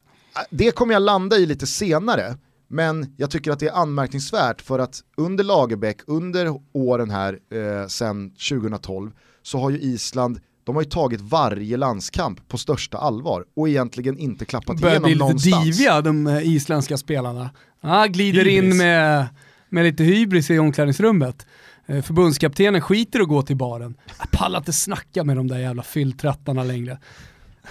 Det 0.50 0.72
kommer 0.72 0.94
jag 0.94 1.02
landa 1.02 1.38
i 1.38 1.46
lite 1.46 1.68
senare, 1.68 2.38
men 2.68 3.14
jag 3.18 3.32
tycker 3.32 3.52
att 3.52 3.60
det 3.60 3.68
är 3.68 3.74
anmärkningsvärt 3.82 4.62
för 4.62 4.80
att 4.80 5.02
under 5.18 5.44
Lagerbäck, 5.44 5.98
under 6.08 6.60
åren 6.74 7.10
här 7.10 7.40
eh, 7.52 7.88
sedan 7.88 8.30
2012, 8.30 9.12
så 9.44 9.60
har 9.60 9.70
ju 9.70 9.78
Island 9.80 10.40
de 10.68 10.76
har 10.76 10.84
ju 10.84 10.90
tagit 10.90 11.22
varje 11.22 11.78
landskamp 11.78 12.48
på 12.48 12.58
största 12.58 12.98
allvar 12.98 13.46
och 13.56 13.70
egentligen 13.70 14.18
inte 14.18 14.46
klappat 14.46 14.82
Börjar 14.82 14.94
igenom 14.94 15.04
bli 15.04 15.14
lite 15.14 15.24
någonstans. 15.24 15.64
diviga 15.66 16.02
de 16.02 16.28
eh, 16.28 16.48
isländska 16.48 16.98
spelarna. 16.98 17.50
Ah, 17.82 18.06
glider 18.06 18.46
Hybris. 18.46 18.74
in 18.74 18.78
med, 18.78 19.28
med 19.70 19.84
lite 19.86 20.04
hybris 20.04 20.52
i 20.52 20.60
omklädningsrummet. 20.60 21.46
Eh, 21.86 22.02
Förbundskaptenen 22.02 22.82
skiter 22.82 23.22
och 23.22 23.28
går 23.28 23.42
till 23.42 23.56
baren. 23.56 23.98
Jag 24.20 24.32
pallar 24.32 24.60
inte 24.60 24.74
snacka 24.74 25.24
med 25.24 25.36
de 25.38 25.48
där 25.48 25.58
jävla 25.60 25.84
fylltrattarna 25.84 26.64
längre. 26.64 26.98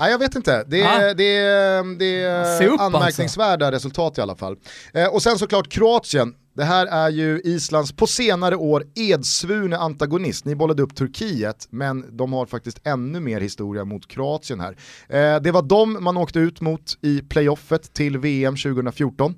Nej 0.01 0.11
jag 0.11 0.19
vet 0.19 0.35
inte, 0.35 0.65
det 0.69 0.81
är, 0.83 1.11
Ah. 1.11 1.15
det 1.15 1.37
är, 1.37 1.99
det 1.99 2.23
är 2.23 2.63
alltså. 2.65 2.83
anmärkningsvärda 2.85 3.73
resultat 3.73 4.19
i 4.19 4.21
alla 4.21 4.37
fall. 4.37 4.57
Eh, 4.95 5.07
och 5.07 5.23
sen 5.23 5.39
såklart 5.39 5.69
Kroatien, 5.69 6.35
det 6.57 6.65
här 6.65 6.87
är 6.87 7.11
ju 7.11 7.41
Islands 7.45 7.93
på 7.93 8.07
senare 8.07 8.57
år 8.57 8.85
edsvurne 8.95 9.77
antagonist. 9.77 10.45
Ni 10.45 10.55
bollade 10.55 10.83
upp 10.83 10.95
Turkiet, 10.97 11.67
men 11.71 12.17
de 12.17 12.33
har 12.33 12.47
faktiskt 12.47 12.81
ännu 12.87 13.21
mer 13.21 13.41
historia 13.41 13.85
mot 13.85 14.09
Kroatien 14.09 14.61
här. 14.61 14.77
Eh, 15.09 15.41
det 15.43 15.51
var 15.51 15.63
de 15.63 16.05
man 16.05 16.17
åkte 16.17 16.39
ut 16.39 16.61
mot 16.61 16.99
i 17.03 17.23
playoffet 17.23 17.93
till 17.95 18.19
VM 18.19 18.57
2014. 18.57 19.35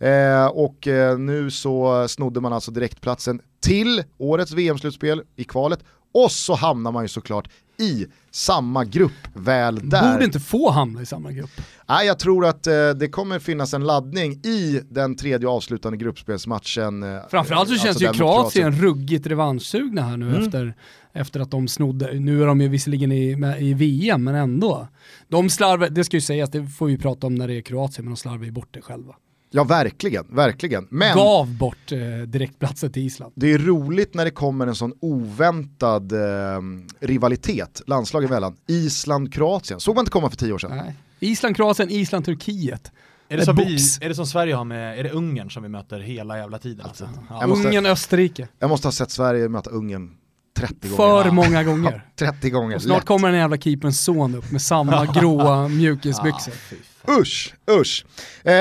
Eh, 0.00 0.46
och 0.46 0.86
eh, 0.88 1.18
nu 1.18 1.50
så 1.50 2.08
snodde 2.08 2.40
man 2.40 2.52
alltså 2.52 2.70
direktplatsen 2.70 3.40
till 3.62 4.04
årets 4.18 4.52
VM-slutspel 4.52 5.22
i 5.36 5.44
kvalet 5.44 5.80
och 6.14 6.32
så 6.32 6.54
hamnar 6.54 6.92
man 6.92 7.04
ju 7.04 7.08
såklart 7.08 7.48
i 7.78 8.06
samma 8.30 8.84
grupp 8.84 9.12
väl 9.34 9.88
där. 9.88 10.12
Borde 10.12 10.24
inte 10.24 10.40
få 10.40 10.70
hamna 10.70 11.02
i 11.02 11.06
samma 11.06 11.32
grupp. 11.32 11.50
Nej, 11.88 12.06
jag 12.06 12.18
tror 12.18 12.46
att 12.46 12.66
eh, 12.66 12.90
det 12.90 13.08
kommer 13.08 13.38
finnas 13.38 13.74
en 13.74 13.84
laddning 13.84 14.32
i 14.32 14.80
den 14.90 15.16
tredje 15.16 15.48
avslutande 15.48 15.96
gruppspelsmatchen. 15.96 17.02
Eh, 17.02 17.20
Framförallt 17.30 17.68
så 17.68 17.74
eh, 17.74 17.80
känns 17.80 17.88
alltså 17.96 18.04
ju 18.04 18.12
Kroatien 18.12 18.72
ruggigt 18.72 19.26
revanschsugna 19.26 20.02
här 20.02 20.16
nu 20.16 20.28
Mm. 20.30 20.42
efter, 20.42 20.74
efter 21.12 21.40
att 21.40 21.50
de 21.50 21.68
snodde, 21.68 22.12
nu 22.20 22.42
är 22.42 22.46
de 22.46 22.60
ju 22.60 22.68
visserligen 22.68 23.12
i, 23.12 23.36
med, 23.36 23.62
i 23.62 23.74
VM 23.74 24.24
men 24.24 24.34
ändå. 24.34 24.88
De 25.28 25.50
slarvar, 25.50 25.88
det 25.88 26.04
ska 26.04 26.16
ju 26.16 26.20
sägas, 26.20 26.50
det 26.50 26.66
får 26.66 26.86
vi 26.86 26.98
prata 26.98 27.26
om 27.26 27.34
när 27.34 27.48
det 27.48 27.54
är 27.54 27.60
Kroatien, 27.60 28.04
men 28.04 28.14
de 28.14 28.16
slarvar 28.16 28.44
ju 28.44 28.50
bort 28.50 28.68
det 28.70 28.80
själva. 28.82 29.14
Ja, 29.50 29.64
verkligen, 29.64 30.24
verkligen. 30.28 30.86
Men 30.90 31.16
Gav 31.16 31.48
bort 31.54 31.92
eh, 31.92 31.98
direktplatsen 32.26 32.92
till 32.92 33.06
Island. 33.06 33.32
det 33.36 33.52
är 33.52 33.58
roligt 33.58 34.14
när 34.14 34.24
det 34.24 34.30
kommer 34.30 34.66
en 34.66 34.74
sån 34.74 34.92
oväntad 35.00 36.12
eh, 36.12 36.60
rivalitet 37.00 37.82
landslagen 37.86 38.28
emellan. 38.28 38.56
Island-Kroatien, 38.66 39.80
såg 39.80 39.94
man 39.94 40.02
inte 40.02 40.10
komma 40.12 40.30
för 40.30 40.36
tio 40.36 40.52
år 40.52 40.58
sedan. 40.58 40.76
Nej. 40.76 40.94
Island, 41.20 41.56
Kroatien, 41.56 41.90
Island, 41.90 42.24
Turkiet. 42.24 42.92
Är 43.28 43.36
det, 43.36 43.44
som 43.44 43.56
vi, 43.56 43.76
är 44.00 44.08
det 44.08 44.14
som 44.14 44.26
Sverige 44.26 44.54
har 44.54 44.64
med, 44.64 44.98
är 44.98 45.02
det 45.04 45.10
Ungern 45.10 45.50
som 45.50 45.62
vi 45.62 45.68
möter 45.68 46.00
hela 46.00 46.38
jävla 46.38 46.58
tiden? 46.58 46.86
Alltså. 46.86 47.08
Ja. 47.30 47.36
Jag 47.40 47.48
måste- 47.48 47.68
Ungern, 47.68 47.86
Österrike. 47.86 48.48
Jag 48.58 48.70
måste 48.70 48.86
ha 48.86 48.92
sett 48.92 49.10
Sverige 49.10 49.48
möta 49.48 49.70
Ungern 49.70 50.10
30 50.56 50.74
gånger. 50.88 50.96
För 50.96 51.24
Ja. 51.24 51.32
många 51.32 51.64
gånger. 51.64 52.04
30 52.16 52.50
gånger, 52.50 52.76
Och 52.76 52.82
snart 52.82 52.98
lätt. 52.98 53.06
kommer 53.06 53.28
den 53.30 53.40
jävla 53.40 53.56
keeperns 53.56 54.04
son 54.04 54.34
upp 54.34 54.50
med 54.50 54.62
samma 54.62 55.04
gråa 55.20 55.68
mjukisbyxor. 55.68 56.52
fan. 56.52 57.20
Usch, 57.20 57.54
usch. 57.70 58.06
Eh, 58.44 58.52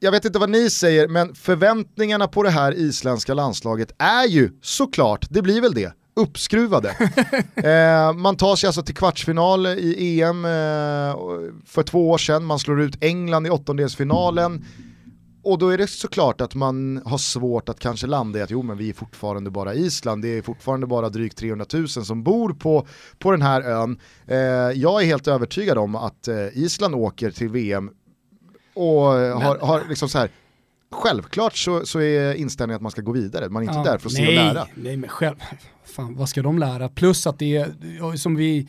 jag 0.00 0.12
vet 0.12 0.24
inte 0.24 0.38
vad 0.38 0.50
ni 0.50 0.70
säger, 0.70 1.08
men 1.08 1.34
förväntningarna 1.34 2.28
på 2.28 2.42
det 2.42 2.50
här 2.50 2.72
isländska 2.74 3.34
landslaget 3.34 3.92
är 3.98 4.26
ju 4.26 4.50
såklart, 4.62 5.26
det 5.30 5.42
blir 5.42 5.60
väl 5.60 5.74
det, 5.74 5.92
uppskruvade. 6.16 6.88
eh, 7.54 8.12
man 8.12 8.36
tar 8.36 8.56
sig 8.56 8.66
alltså 8.66 8.82
till 8.82 8.94
kvartsfinal 8.94 9.66
i 9.66 10.22
EM 10.22 10.44
eh, 10.44 10.50
för 11.66 11.82
två 11.82 12.10
år 12.10 12.18
sedan, 12.18 12.44
man 12.44 12.58
slår 12.58 12.80
ut 12.80 13.04
England 13.04 13.46
i 13.46 13.50
åttondelsfinalen. 13.50 14.64
Och 15.42 15.58
då 15.58 15.68
är 15.68 15.78
det 15.78 15.86
såklart 15.86 16.40
att 16.40 16.54
man 16.54 17.02
har 17.04 17.18
svårt 17.18 17.68
att 17.68 17.80
kanske 17.80 18.06
landa 18.06 18.38
i 18.38 18.42
att 18.42 18.50
jo 18.50 18.62
men 18.62 18.76
vi 18.76 18.88
är 18.88 18.94
fortfarande 18.94 19.50
bara 19.50 19.74
Island, 19.74 20.22
det 20.22 20.38
är 20.38 20.42
fortfarande 20.42 20.86
bara 20.86 21.08
drygt 21.08 21.38
300 21.38 21.66
000 21.72 21.88
som 21.88 22.22
bor 22.22 22.52
på, 22.52 22.86
på 23.18 23.30
den 23.30 23.42
här 23.42 23.62
ön. 23.62 23.98
Eh, 24.26 24.38
jag 24.74 25.02
är 25.02 25.06
helt 25.06 25.28
övertygad 25.28 25.78
om 25.78 25.96
att 25.96 26.28
eh, 26.28 26.58
Island 26.58 26.94
åker 26.94 27.30
till 27.30 27.48
VM 27.48 27.90
och 28.78 29.18
eh, 29.20 29.40
har, 29.40 29.58
har 29.58 29.84
liksom 29.88 30.08
så 30.08 30.18
här 30.18 30.30
Självklart 30.90 31.56
så, 31.56 31.86
så 31.86 32.00
är 32.00 32.34
inställningen 32.34 32.76
att 32.76 32.82
man 32.82 32.90
ska 32.90 33.02
gå 33.02 33.12
vidare, 33.12 33.48
man 33.48 33.62
är 33.62 33.66
inte 33.66 33.78
Ja, 33.78 33.84
där 33.92 33.98
för 33.98 34.08
att 34.08 34.12
se 34.12 34.22
nej, 34.22 34.38
och 34.38 34.54
lära. 34.54 34.66
Nej, 34.74 34.96
men 34.96 35.10
själv, 35.10 35.36
fan 35.84 36.14
vad 36.16 36.28
ska 36.28 36.42
de 36.42 36.58
lära? 36.58 36.88
Plus 36.88 37.26
att 37.26 37.38
det 37.38 37.56
är, 37.56 38.16
som 38.16 38.36
vi 38.36 38.68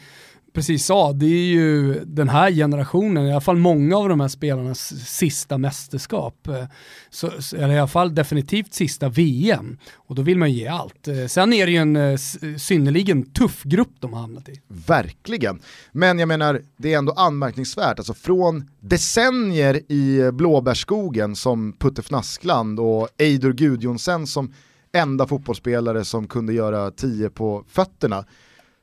precis 0.54 0.86
sa, 0.86 1.14
det 1.14 1.26
är 1.26 1.46
ju 1.46 2.00
den 2.06 2.30
här 2.30 2.52
generationen, 2.52 3.28
i 3.28 3.32
alla 3.32 3.42
fall 3.42 3.56
många 3.58 3.98
av 3.98 4.10
de 4.10 4.20
här 4.20 4.28
spelarnas 4.28 4.94
sista 5.08 5.58
mästerskap. 5.58 6.48
Eh, 6.48 6.64
så, 7.10 7.32
så- 7.42 7.56
eller 7.56 7.74
i 7.74 7.80
alla 7.80 7.88
fall 7.88 8.16
definitivt 8.16 8.74
sista 8.74 9.10
VM. 9.10 9.78
Och 9.96 10.16
då 10.16 10.22
vill 10.22 10.38
man 10.38 10.52
ju 10.52 10.60
ge 10.60 10.68
allt. 10.68 11.08
Eh, 11.08 11.26
sen 11.28 11.54
är 11.54 11.66
det 11.66 11.72
ju 11.72 11.78
en 11.78 11.96
eh, 11.96 12.18
synnerligen 12.58 13.32
tuff 13.32 13.64
grupp 13.64 13.92
de 14.00 14.14
har 14.14 14.22
hamnat 14.22 14.50
i. 14.50 14.62
Verkligen. 14.68 15.60
Men 15.92 16.20
jag 16.20 16.28
menar, 16.28 16.62
det 16.78 16.94
är 16.94 16.98
ändå 16.98 17.12
anmärkningsvärt, 17.14 17.98
alltså 18.00 18.14
från 18.14 18.70
decennier 18.80 19.92
i 19.92 20.32
blåbärsskogen 20.32 21.36
som 21.36 21.74
Putte 21.74 22.02
Fnaskland 22.02 22.80
och 22.80 23.08
Eidur 23.18 23.54
Gudjonsen 23.54 24.28
som 24.28 24.54
enda 24.94 25.28
fotbollsspelare 25.28 26.06
som 26.06 26.28
kunde 26.28 26.54
göra 26.54 26.92
tio 26.92 27.30
på 27.30 27.64
fötterna, 27.68 28.26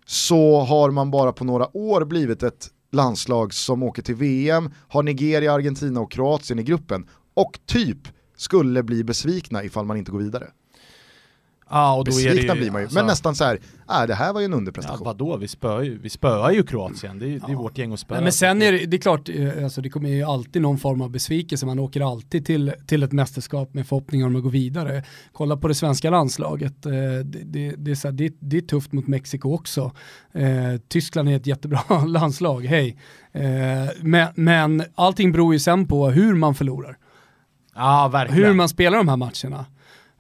så 0.07 0.61
har 0.61 0.90
man 0.90 1.11
bara 1.11 1.33
på 1.33 1.45
några 1.45 1.77
år 1.77 2.05
blivit 2.05 2.42
ett 2.42 2.69
landslag 2.92 3.55
som 3.55 3.83
åker 3.83 4.03
till 4.03 4.14
VM, 4.14 4.71
har 4.88 5.03
Nigeria, 5.03 5.53
Argentina 5.53 6.01
och 6.01 6.12
Kroatien 6.12 6.59
i 6.59 6.62
gruppen 6.62 7.09
och 7.35 7.59
typ 7.66 7.99
skulle 8.37 8.83
bli 8.83 9.05
besvikna 9.05 9.64
ifall 9.64 9.87
man 9.87 9.97
inte 9.97 10.11
går 10.11 10.19
vidare. 10.19 10.47
Ja, 11.70 11.96
och 11.96 12.05
då 12.05 12.11
är 12.12 12.24
det 12.24 12.31
Besvikna 12.31 12.55
ju, 12.55 12.61
blir 12.61 12.70
man 12.70 12.81
ju, 12.81 12.85
alltså, 12.85 12.98
men 12.98 13.07
nästan 13.07 13.35
så 13.35 13.44
här, 13.44 13.59
äh, 13.90 14.07
det 14.07 14.14
här 14.14 14.33
var 14.33 14.40
ju 14.40 14.44
en 14.44 14.50
Ja, 14.50 14.57
underprestation. 14.57 15.05
vadå, 15.05 15.37
vi 15.37 15.48
spöar 15.48 15.83
ju, 15.83 15.98
vi 15.98 16.11
spöar 16.11 16.50
ju 16.50 16.62
Kroatien, 16.62 17.18
det 17.18 17.24
är, 17.24 17.29
det 17.29 17.35
är 17.37 17.50
Ja. 17.52 17.59
vårt 17.59 17.79
gäng 17.79 17.92
att 17.92 18.00
spöa. 18.00 18.20
Men 18.20 18.33
sen 18.33 18.62
är 18.62 18.72
det, 18.72 18.87
det 18.87 18.96
är 18.96 19.00
klart, 19.00 19.29
eh, 19.29 19.64
alltså 19.64 19.81
det 19.81 19.90
kommer 19.90 20.09
ju 20.09 20.22
alltid 20.22 20.62
någon 20.62 20.79
form 20.79 21.00
av 21.00 21.11
besvikelse. 21.11 21.66
Man 21.66 21.79
åker 21.79 22.11
alltid 22.12 22.46
till, 22.46 22.72
till 22.87 23.02
ett 23.02 23.12
mästerskap 23.12 23.74
med 23.74 23.87
förhoppningar 23.87 24.26
om 24.26 24.37
att 24.37 24.42
gå 24.42 24.48
vidare. 24.48 25.02
Kolla 25.33 25.57
på 25.57 25.68
det 25.68 25.74
svenska 25.74 26.11
landslaget. 26.11 26.87
eh, 26.87 26.92
Det, 26.92 27.22
det, 27.44 27.74
det, 27.79 27.90
är, 27.90 27.94
så 27.94 28.09
här, 28.09 28.12
det, 28.12 28.35
det 28.40 28.57
är 28.57 28.61
tufft 28.61 28.92
mot 28.92 29.07
Mexiko 29.07 29.55
också. 29.55 29.92
Eh, 30.33 30.44
Tyskland 30.88 31.29
är 31.29 31.37
ett 31.37 31.46
jättebra 31.46 31.81
landslag, 32.07 32.64
hej. 32.66 32.96
Eh, 33.33 33.42
men, 34.00 34.29
men 34.35 34.83
allting 34.94 35.33
beror 35.33 35.52
ju 35.55 35.59
sen 35.61 35.87
på 35.88 36.09
hur 36.11 36.35
man 36.35 36.55
förlorar. 36.55 36.96
Ja, 37.74 38.09
verkligen. 38.12 38.44
Hur 38.44 38.55
man 38.55 38.68
spelar 38.68 38.98
de 38.98 39.09
här 39.09 39.16
matcherna. 39.16 39.66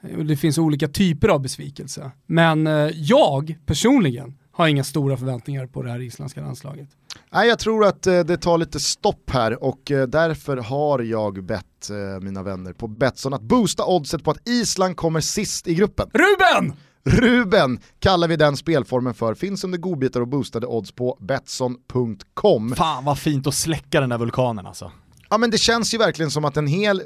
Eh, 0.02 0.18
Det 0.18 0.36
finns 0.36 0.58
olika 0.58 0.88
typer 0.88 1.28
av 1.28 1.40
besvikelse. 1.40 2.10
Men 2.26 2.66
eh, 2.66 2.72
jag 2.94 3.58
personligen 3.66 4.38
har 4.52 4.68
inga 4.68 4.84
stora 4.84 5.16
förväntningar 5.16 5.66
på 5.66 5.82
det 5.82 5.90
här 5.90 6.00
isländska 6.00 6.40
landslaget. 6.40 6.88
Nej, 7.32 7.48
jag 7.48 7.58
tror 7.58 7.84
att 7.84 8.06
eh, 8.06 8.20
det 8.20 8.36
tar 8.36 8.58
lite 8.58 8.80
stopp 8.80 9.30
här 9.30 9.64
och 9.64 9.80
därför 10.08 10.56
har 10.56 11.00
jag 11.00 11.44
bett 11.44 11.90
mina 12.22 12.42
vänner 12.42 12.72
på 12.72 12.88
Betsson 12.88 13.34
att 13.34 13.42
boosta 13.42 13.84
oddset 13.84 14.24
på 14.24 14.30
att 14.30 14.48
Island 14.48 14.96
kommer 14.96 15.20
sist 15.20 15.68
i 15.68 15.74
gruppen. 15.74 16.10
Ruben! 16.12 16.72
Ruben 17.04 17.78
kallar 17.98 18.28
vi 18.28 18.36
den 18.36 18.56
spelformen 18.56 19.14
för, 19.14 19.34
finns 19.34 19.64
under 19.64 19.78
godbitar 19.78 20.20
och 20.20 20.28
boostade 20.28 20.66
odds 20.66 20.92
på 20.92 21.18
Betsson.com. 21.20 22.74
Fan 22.76 23.04
vad 23.04 23.18
fint 23.18 23.46
att 23.46 23.54
släcka 23.54 24.00
den 24.00 24.08
där 24.08 24.18
vulkanen 24.18 24.66
alltså. 24.66 24.92
Ja 25.30 25.38
men 25.38 25.50
det 25.50 25.58
känns 25.58 25.94
ju 25.94 25.98
verkligen 25.98 26.30
som 26.30 26.44
att 26.44 26.56
en 26.56 26.66
hel 26.66 27.02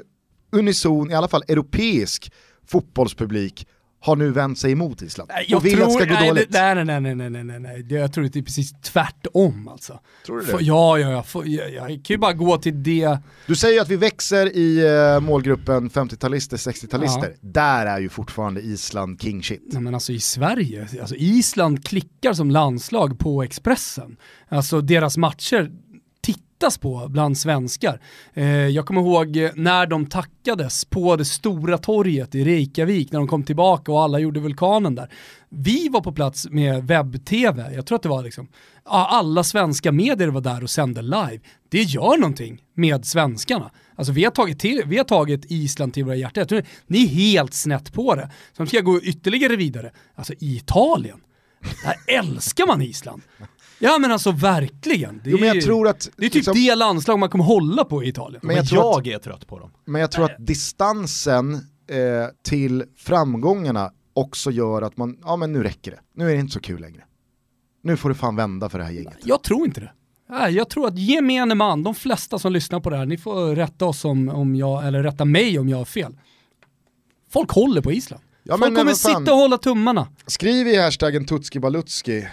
unison, 0.51 1.11
i 1.11 1.13
alla 1.13 1.27
fall 1.27 1.43
europeisk 1.47 2.31
fotbollspublik 2.67 3.67
har 4.03 4.15
nu 4.15 4.31
vänt 4.31 4.59
sig 4.59 4.71
emot 4.71 5.01
Island 5.01 5.31
Jag 5.47 5.57
och 5.57 5.65
vill 5.65 5.73
tror, 5.73 5.83
att 5.83 5.87
det 5.87 5.93
ska 5.93 6.05
gå 6.05 6.19
nej, 6.19 6.27
dåligt. 6.27 6.49
Nej, 6.49 6.75
nej, 6.75 7.01
nej, 7.01 7.15
nej, 7.15 7.29
nej, 7.29 7.43
nej, 7.43 7.59
nej. 7.59 7.85
Jag 7.89 8.13
tror 8.13 8.23
det 8.23 8.39
är 8.39 8.43
precis 8.43 8.73
tvärtom 8.81 9.67
alltså. 9.67 9.99
Tror 10.25 10.39
du 10.39 10.45
För, 10.45 10.57
det? 10.57 10.63
ja, 10.63 10.99
ja, 10.99 11.11
ja. 11.11 11.23
För, 11.23 11.43
jag, 11.45 11.73
jag 11.73 11.87
kan 11.87 12.13
ju 12.13 12.17
bara 12.17 12.33
gå 12.33 12.57
till 12.57 12.83
det. 12.83 13.17
Du 13.47 13.55
säger 13.55 13.73
ju 13.73 13.79
att 13.79 13.89
vi 13.89 13.95
växer 13.95 14.55
i 14.55 14.87
eh, 14.87 15.19
målgruppen 15.19 15.89
50-talister, 15.89 16.57
60-talister. 16.57 17.33
Där 17.41 17.85
är 17.85 17.99
ju 17.99 18.09
fortfarande 18.09 18.61
Island 18.61 19.21
king 19.21 19.43
shit. 19.43 19.69
Nej, 19.71 19.81
men 19.81 19.93
alltså 19.93 20.11
i 20.11 20.19
Sverige, 20.19 20.87
alltså 21.01 21.15
Island 21.15 21.85
klickar 21.85 22.33
som 22.33 22.51
landslag 22.51 23.19
på 23.19 23.43
Expressen. 23.43 24.17
Alltså 24.49 24.81
deras 24.81 25.17
matcher 25.17 25.71
tittas 26.61 26.77
på 26.77 27.07
bland 27.09 27.37
svenskar. 27.37 27.99
Eh, 28.33 28.45
jag 28.45 28.85
kommer 28.85 29.01
ihåg 29.01 29.49
när 29.55 29.85
de 29.85 30.05
tackades 30.05 30.85
på 30.85 31.15
det 31.15 31.25
stora 31.25 31.77
torget 31.77 32.35
i 32.35 32.43
Reykjavik 32.43 33.11
när 33.11 33.19
de 33.19 33.27
kom 33.27 33.43
tillbaka 33.43 33.91
och 33.91 34.01
alla 34.01 34.19
gjorde 34.19 34.39
vulkanen 34.39 34.95
där. 34.95 35.09
Vi 35.49 35.89
var 35.89 36.01
på 36.01 36.11
plats 36.11 36.47
med 36.49 36.83
webb-tv, 36.83 37.73
jag 37.75 37.85
tror 37.85 37.95
att 37.95 38.03
det 38.03 38.09
var 38.09 38.23
liksom, 38.23 38.47
alla 38.83 39.43
svenska 39.43 39.91
medier 39.91 40.27
var 40.27 40.41
där 40.41 40.63
och 40.63 40.69
sände 40.69 41.01
live. 41.01 41.39
Det 41.69 41.81
gör 41.81 42.17
någonting 42.17 42.61
med 42.73 43.05
svenskarna. 43.05 43.71
Alltså 43.95 44.13
vi 44.13 44.23
har 44.23 44.31
tagit, 44.31 44.59
till, 44.59 44.81
vi 44.85 44.97
har 44.97 45.05
tagit 45.05 45.45
Island 45.51 45.93
till 45.93 46.05
våra 46.05 46.15
hjärtan. 46.15 46.41
Jag 46.41 46.49
tror 46.49 46.63
ni 46.87 47.03
är 47.03 47.07
helt 47.07 47.53
snett 47.53 47.93
på 47.93 48.15
det. 48.15 48.31
Så 48.57 48.65
ska 48.65 48.77
jag 48.77 48.85
gå 48.85 49.01
ytterligare 49.01 49.55
vidare. 49.55 49.91
Alltså 50.15 50.33
i 50.39 50.55
Italien, 50.55 51.19
där 51.83 52.19
älskar 52.19 52.67
man 52.67 52.81
Island. 52.81 53.21
Ja 53.83 53.97
men 53.99 54.11
alltså 54.11 54.31
verkligen. 54.31 55.21
Det 55.23 55.29
är, 55.29 55.31
Jo, 55.31 55.37
men 55.37 55.47
jag 55.47 55.55
ju- 55.55 55.61
tror 55.61 55.87
att, 55.87 56.09
det 56.17 56.25
är 56.25 56.29
typ 56.29 56.35
liksom- 56.35 56.53
det 56.55 56.75
landslag 56.75 57.19
man 57.19 57.29
kommer 57.29 57.43
hålla 57.43 57.85
på 57.85 58.03
i 58.03 58.07
Italien. 58.07 58.39
Men 58.43 58.47
Men 58.47 58.55
jag 58.55 58.63
jag, 58.63 58.69
tror 58.69 58.99
att- 58.99 59.07
är 59.07 59.19
trött 59.19 59.47
på 59.47 59.59
dem. 59.59 59.71
Men 59.85 60.01
jag 60.01 60.11
tror 60.11 60.25
att 60.25 60.35
distansen 60.39 61.53
eh, 61.53 61.59
till 62.43 62.83
framgångarna 62.97 63.91
också 64.13 64.51
gör 64.51 64.81
att 64.81 64.97
man, 64.97 65.17
ja 65.23 65.35
men 65.35 65.51
nu 65.51 65.63
räcker 65.63 65.91
det. 65.91 65.99
Nu 66.15 66.29
är 66.29 66.33
det 66.33 66.39
inte 66.39 66.53
så 66.53 66.59
kul 66.59 66.81
längre. 66.81 67.03
Nu 67.83 67.97
får 67.97 68.09
det 68.09 68.15
fan 68.15 68.35
vända 68.35 68.69
för 68.69 68.77
det 68.77 68.83
här 68.83 68.91
gänget. 68.91 69.17
Jag 69.23 69.43
tror 69.43 69.65
inte 69.65 69.81
det. 69.81 69.91
Nej, 70.29 70.53
jag 70.53 70.69
tror 70.69 70.87
att 70.87 70.97
gemene 70.97 71.55
man, 71.55 71.83
de 71.83 71.95
flesta 71.95 72.39
som 72.39 72.53
lyssnar 72.53 72.79
på 72.79 72.89
det 72.89 72.97
här, 72.97 73.05
ni 73.05 73.17
får 73.17 73.55
rätta 73.55 73.85
oss 73.85 74.05
om, 74.05 74.29
om 74.29 74.55
jag, 74.55 74.87
eller 74.87 75.03
rätta 75.03 75.25
mig 75.25 75.59
om 75.59 75.69
jag 75.69 75.77
har 75.77 75.85
fel. 75.85 76.17
Folk 77.31 77.51
håller 77.51 77.81
på 77.81 77.91
Island. 77.91 78.23
Ja, 78.43 78.53
Folk 78.57 78.61
men, 78.71 78.75
kommer 78.75 78.91
fan. 78.91 79.19
sitta 79.21 79.33
och 79.33 79.37
hålla 79.39 79.57
tummarna. 79.57 80.07
Skriv 80.27 80.67
i 80.67 80.77
hashtaggen 80.81 81.25
Tutski 81.25 81.59
Balutski. 81.59 82.27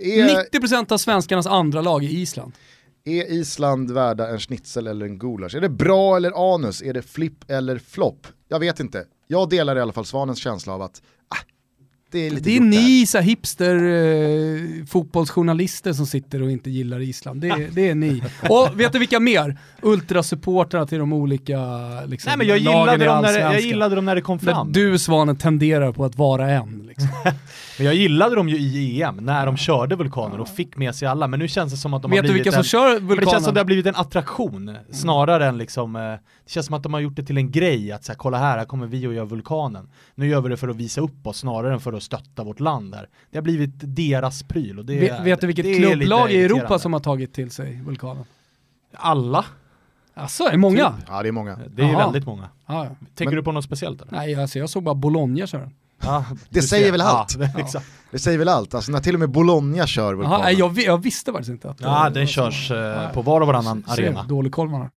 Är, 0.00 0.60
90% 0.60 0.92
av 0.92 0.98
svenskarnas 0.98 1.46
andra 1.46 1.80
lag 1.80 2.04
i 2.04 2.20
Island. 2.20 2.52
är 3.04 3.32
Island 3.32 3.90
värda 3.90 4.28
en 4.28 4.38
schnitzel 4.38 4.86
eller 4.86 5.06
en 5.06 5.18
gulasch? 5.18 5.54
Är 5.54 5.60
det 5.60 5.68
bra 5.68 6.16
eller 6.16 6.54
anus? 6.54 6.82
Är 6.82 6.94
det 6.94 7.02
flipp 7.02 7.50
eller 7.50 7.78
flopp? 7.78 8.26
Jag 8.48 8.60
vet 8.60 8.80
inte. 8.80 9.04
Jag 9.26 9.48
delar 9.48 9.76
i 9.76 9.80
alla 9.80 9.92
fall 9.92 10.06
Svanens 10.06 10.38
känsla 10.38 10.72
av 10.74 10.82
att 10.82 11.02
ah, 11.28 11.44
det 12.16 12.26
är 12.26 12.30
lite 12.30 12.42
Det 12.50 12.56
är 12.56 12.60
där. 12.60 12.66
ni 12.66 13.06
så 13.06 13.18
hipster 13.18 13.74
eh, 13.76 14.84
fotbollsjournalister 14.86 15.92
som 15.92 16.06
sitter 16.06 16.42
och 16.42 16.50
inte 16.50 16.70
gillar 16.70 17.00
Island. 17.00 17.40
Det, 17.40 17.48
är- 17.48 17.68
det 17.72 17.88
är 17.88 17.94
ni. 17.94 18.22
Och 18.48 18.80
vet 18.80 18.92
du 18.92 18.98
vilka 18.98 19.20
mer? 19.20 19.58
Ultrasupportrarna 19.82 20.86
till 20.86 20.98
de 20.98 21.12
olika 21.12 21.58
liksom, 22.06 22.30
Nej 22.30 22.36
men 22.38 22.46
jag 22.46 22.60
lagen 22.62 22.80
gillade, 23.00 23.04
i 23.04 23.06
dem 23.06 23.22
när, 23.22 23.32
det- 23.32 23.38
jag 23.40 23.60
gillade 23.60 23.94
dem 23.94 24.04
när 24.04 24.14
det 24.14 24.20
kom 24.20 24.38
Där 24.38 24.52
fram. 24.52 24.72
du 24.72 24.98
Svanen 24.98 25.36
tenderar 25.36 25.92
på 25.92 26.04
att 26.04 26.16
vara 26.16 26.50
en. 26.50 26.84
Liksom. 26.88 27.08
Men 27.78 27.86
jag 27.86 27.94
gillade 27.94 28.34
dem 28.34 28.48
ju 28.48 28.56
i 28.56 29.02
EM, 29.02 29.16
när 29.16 29.46
de 29.46 29.56
körde 29.56 29.96
vulkaner 29.96 30.40
och 30.40 30.48
fick 30.48 30.76
med 30.76 30.94
sig 30.94 31.08
alla. 31.08 31.26
Men 31.28 31.38
nu 31.40 31.48
känns 31.48 31.72
det 31.72 31.78
som 31.78 31.94
att 31.94 32.02
de 32.02 32.10
har 32.10 32.16
Vet 32.18 32.22
du 32.26 32.32
blivit 32.32 32.46
vilka 32.46 32.62
som 32.62 32.80
en... 32.80 32.96
kör 32.96 33.00
Men 33.00 33.08
det 33.08 33.14
känns 33.16 33.30
som 33.30 33.32
vulkanen? 33.32 33.54
det 33.54 33.60
har 33.60 33.64
blivit 33.64 33.86
en 33.86 33.96
attraktion, 33.96 34.76
snarare 34.90 35.46
än 35.46 35.58
liksom, 35.58 35.96
eh, 35.96 36.02
det 36.46 36.50
känns 36.52 36.66
som 36.66 36.74
att 36.74 36.82
de 36.82 36.94
har 36.94 37.00
gjort 37.00 37.16
det 37.16 37.22
till 37.22 37.36
en 37.36 37.50
grej, 37.50 37.92
att 37.92 38.04
så 38.04 38.12
här, 38.12 38.16
kolla 38.16 38.38
här, 38.38 38.58
här 38.58 38.64
kommer 38.64 38.86
vi 38.86 39.06
och 39.06 39.14
gör 39.14 39.24
vulkanen. 39.24 39.88
Nu 40.14 40.28
gör 40.28 40.40
vi 40.40 40.48
det 40.48 40.56
för 40.56 40.68
att 40.68 40.76
visa 40.76 41.00
upp 41.00 41.26
oss, 41.26 41.38
snarare 41.38 41.72
än 41.74 41.80
för 41.80 41.92
att 41.92 42.02
stötta 42.02 42.44
vårt 42.44 42.60
land 42.60 42.94
här. 42.94 43.08
Det 43.30 43.38
har 43.38 43.42
blivit 43.42 43.70
deras 43.76 44.42
pryl 44.42 44.78
och 44.78 44.84
det 44.84 44.98
Vet, 45.00 45.20
vet 45.20 45.40
du 45.40 45.46
vilket 45.46 45.66
är 45.66 45.74
klubblag 45.74 46.30
i 46.30 46.44
Europa 46.44 46.78
som 46.78 46.92
har 46.92 47.00
tagit 47.00 47.34
till 47.34 47.50
sig 47.50 47.80
vulkanen? 47.86 48.24
Alla. 48.94 49.44
Alltså, 50.14 50.44
är 50.44 50.50
det 50.50 50.56
många? 50.58 50.94
Ja 51.08 51.22
det 51.22 51.28
är 51.28 51.32
många. 51.32 51.56
Det 51.56 51.82
är 51.82 51.86
ju 51.86 51.92
Jaha. 51.92 52.04
väldigt 52.04 52.26
många. 52.26 52.48
Ja, 52.66 52.84
ja. 52.84 52.90
Tänker 53.14 53.24
Men- 53.24 53.34
du 53.34 53.42
på 53.42 53.52
något 53.52 53.64
speciellt 53.64 54.02
eller? 54.02 54.12
Nej, 54.12 54.34
alltså, 54.34 54.58
jag 54.58 54.70
såg 54.70 54.82
bara 54.82 54.94
Bologna 54.94 55.46
köra 55.46 55.60
den. 55.60 55.74
Ja, 56.02 56.24
Det 56.50 56.62
säger 56.62 56.92
väl 56.92 57.00
allt? 57.00 57.36
Ja, 57.38 57.46
det. 57.56 57.82
Det 58.10 58.18
säger 58.18 58.38
väl 58.38 58.48
allt, 58.48 58.74
alltså 58.74 58.92
när 58.92 59.00
till 59.00 59.14
och 59.14 59.20
med 59.20 59.30
Bologna 59.30 59.86
kör 59.86 60.14
vulkanen. 60.14 60.40
nej, 60.40 60.54
jag, 60.54 60.78
jag 60.78 61.02
visste 61.02 61.32
faktiskt 61.32 61.50
inte 61.50 61.70
att 61.70 61.80
Ja, 61.80 62.08
det 62.10 62.20
den 62.20 62.26
körs 62.26 62.70
eh, 62.70 63.12
på 63.12 63.22
var 63.22 63.40
och 63.40 63.46
varannan 63.46 63.84
arena. 63.86 64.22
Dålig 64.22 64.52
koll 64.52 64.68
man 64.68 64.80
har. 64.80 64.90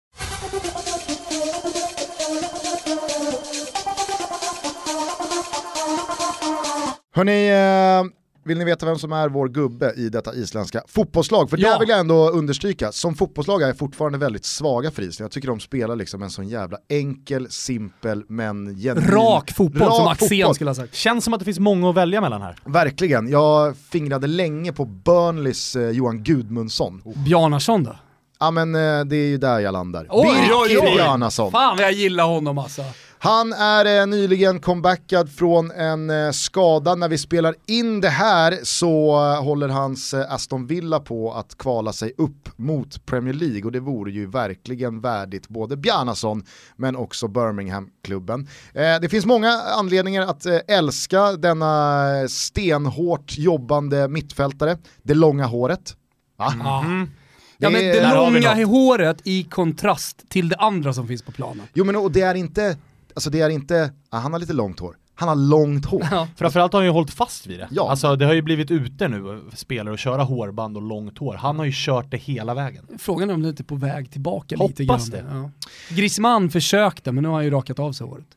Hörni, 7.17 7.49
eh, 7.49 8.11
vill 8.45 8.57
ni 8.57 8.65
veta 8.65 8.85
vem 8.85 8.97
som 8.97 9.11
är 9.11 9.29
vår 9.29 9.47
gubbe 9.49 9.93
i 9.97 10.09
detta 10.09 10.33
isländska 10.35 10.81
fotbollslag? 10.87 11.49
För 11.49 11.57
Ja. 11.57 11.71
där 11.71 11.79
vill 11.79 11.89
jag 11.89 11.99
ändå 11.99 12.29
understryka, 12.29 12.91
som 12.91 13.15
fotbollslag 13.15 13.61
är 13.61 13.67
jag 13.67 13.77
fortfarande 13.77 14.17
väldigt 14.17 14.45
svaga 14.45 14.91
för 14.91 15.01
Island. 15.01 15.25
Jag 15.25 15.31
tycker 15.31 15.47
de 15.47 15.59
spelar 15.59 15.95
liksom 15.95 16.23
en 16.23 16.29
sån 16.29 16.47
jävla 16.47 16.77
enkel, 16.89 17.47
simpel 17.49 18.23
men 18.27 18.75
genuin... 18.75 19.07
Rak 19.11 19.51
fotboll 19.51 19.87
Rak 19.87 19.95
som 19.97 20.07
Axén 20.07 20.29
fotboll. 20.29 20.55
skulle 20.55 20.69
ha 20.69 20.75
sagt. 20.75 20.95
Känns 20.95 21.23
som 21.23 21.33
att 21.33 21.39
det 21.39 21.45
finns 21.45 21.59
många 21.59 21.89
att 21.89 21.95
välja 21.95 22.21
mellan 22.21 22.41
här. 22.41 22.55
Verkligen, 22.65 23.27
jag 23.29 23.77
fingrade 23.77 24.27
länge 24.27 24.73
på 24.73 24.85
Burnleys 24.85 25.75
eh, 25.75 25.89
Johan 25.89 26.23
Gudmundsson. 26.23 27.01
Bjarnason 27.25 27.83
då? 27.83 27.95
Ja 28.39 28.51
men 28.51 28.75
eh, 28.75 29.05
det 29.05 29.15
är 29.15 29.27
ju 29.27 29.37
där 29.37 29.59
jag 29.59 29.71
landar. 29.71 30.07
Oj, 30.09 30.51
oj. 30.53 30.95
Bjarnason. 30.95 31.51
Fan 31.51 31.77
vad 31.77 31.85
jag 31.85 31.91
gillar 31.93 32.25
honom 32.25 32.57
alltså. 32.57 32.81
Han 33.19 33.53
är 33.53 33.99
eh, 34.01 34.07
nyligen 34.07 34.59
comebackad 34.59 35.29
från 35.31 35.71
en 35.71 36.09
eh, 36.09 36.31
skada. 36.31 36.95
När 36.95 37.09
vi 37.09 37.17
spelar 37.17 37.55
in 37.65 38.01
det 38.01 38.09
här 38.09 38.57
så 38.63 39.09
eh, 39.33 39.43
håller 39.43 39.67
hans 39.69 40.13
Aston 40.13 40.67
Villa 40.67 40.99
på 40.99 41.33
att 41.33 41.57
kvala 41.57 41.93
sig 41.93 42.13
upp 42.17 42.49
mot 42.55 43.05
Premier 43.05 43.33
League 43.33 43.63
och 43.63 43.71
det 43.71 43.79
vore 43.79 44.11
ju 44.11 44.25
verkligen 44.25 45.01
värdigt 45.01 45.47
både 45.47 45.77
Bjarnason 45.77 46.43
men 46.75 46.95
också 46.95 47.27
Birmingham-klubben. 47.27 48.47
Det 48.73 49.09
finns 49.11 49.25
många 49.25 49.49
anledningar 49.51 50.21
att 50.21 50.45
älska 50.67 51.31
denna 51.31 52.03
stenhårt 52.29 53.37
jobbande 53.37 54.07
mittfältare. 54.07 54.77
Det 55.03 55.13
långa 55.13 55.45
håret. 55.45 55.95
Va? 56.37 56.53
Ja. 56.63 56.83
Mm. 56.85 57.09
Ja 57.57 57.69
men 57.69 57.81
Det- 57.81 57.93
det 57.99 58.13
långa 58.15 58.65
håret 58.65 59.17
i 59.23 59.43
kontrast 59.43 60.29
till 60.29 60.49
det 60.49 60.55
andra 60.55 60.93
som 60.93 61.07
finns 61.07 61.21
på 61.21 61.31
planen. 61.31 61.61
Jo 61.73 61.85
men 61.85 61.95
och 61.95 62.11
det 62.11 62.21
är 62.21 62.35
inte, 62.35 62.77
alltså 63.17 63.29
det 63.29 63.41
är 63.41 63.49
inte, 63.49 63.91
ja, 64.11 64.17
han 64.17 64.33
har 64.33 64.39
lite 64.39 64.53
långt 64.53 64.79
hår. 64.79 64.97
Han 65.15 65.29
har 65.29 65.35
långt 65.35 65.85
hår. 65.85 66.07
Ja. 66.11 66.27
Framförallt 66.35 66.73
har 66.73 66.79
han 66.79 66.85
ju 66.85 66.91
hållit 66.91 67.11
fast 67.11 67.47
vid 67.47 67.59
det. 67.59 67.67
Ja. 67.71 67.89
Alltså 67.89 68.15
det 68.15 68.25
har 68.25 68.33
ju 68.33 68.41
blivit 68.41 68.71
ute 68.71 69.07
nu, 69.07 69.41
spelare 69.53 69.93
att 69.93 69.99
köra 69.99 70.23
hårband 70.23 70.77
och 70.77 70.83
långt 70.83 71.17
hår. 71.17 71.33
Han 71.33 71.59
har 71.59 71.65
ju 71.65 71.71
kört 71.75 72.11
det 72.11 72.17
hela 72.17 72.53
vägen. 72.53 72.87
Frågan 72.97 73.29
är 73.29 73.33
om 73.33 73.41
det 73.41 73.49
inte 73.49 73.61
är 73.61 73.65
på 73.65 73.75
väg 73.75 74.11
tillbaka 74.11 74.55
lite 74.55 74.85
grann. 74.85 74.93
Hoppas 74.95 75.07
det. 75.07 75.25
Ja. 75.29 75.51
Griezmann 75.95 76.49
försökte 76.49 77.11
men 77.11 77.21
nu 77.21 77.27
har 77.27 77.35
han 77.35 77.45
ju 77.45 77.51
rakat 77.51 77.79
av 77.79 77.91
sig 77.91 78.07
håret. 78.07 78.27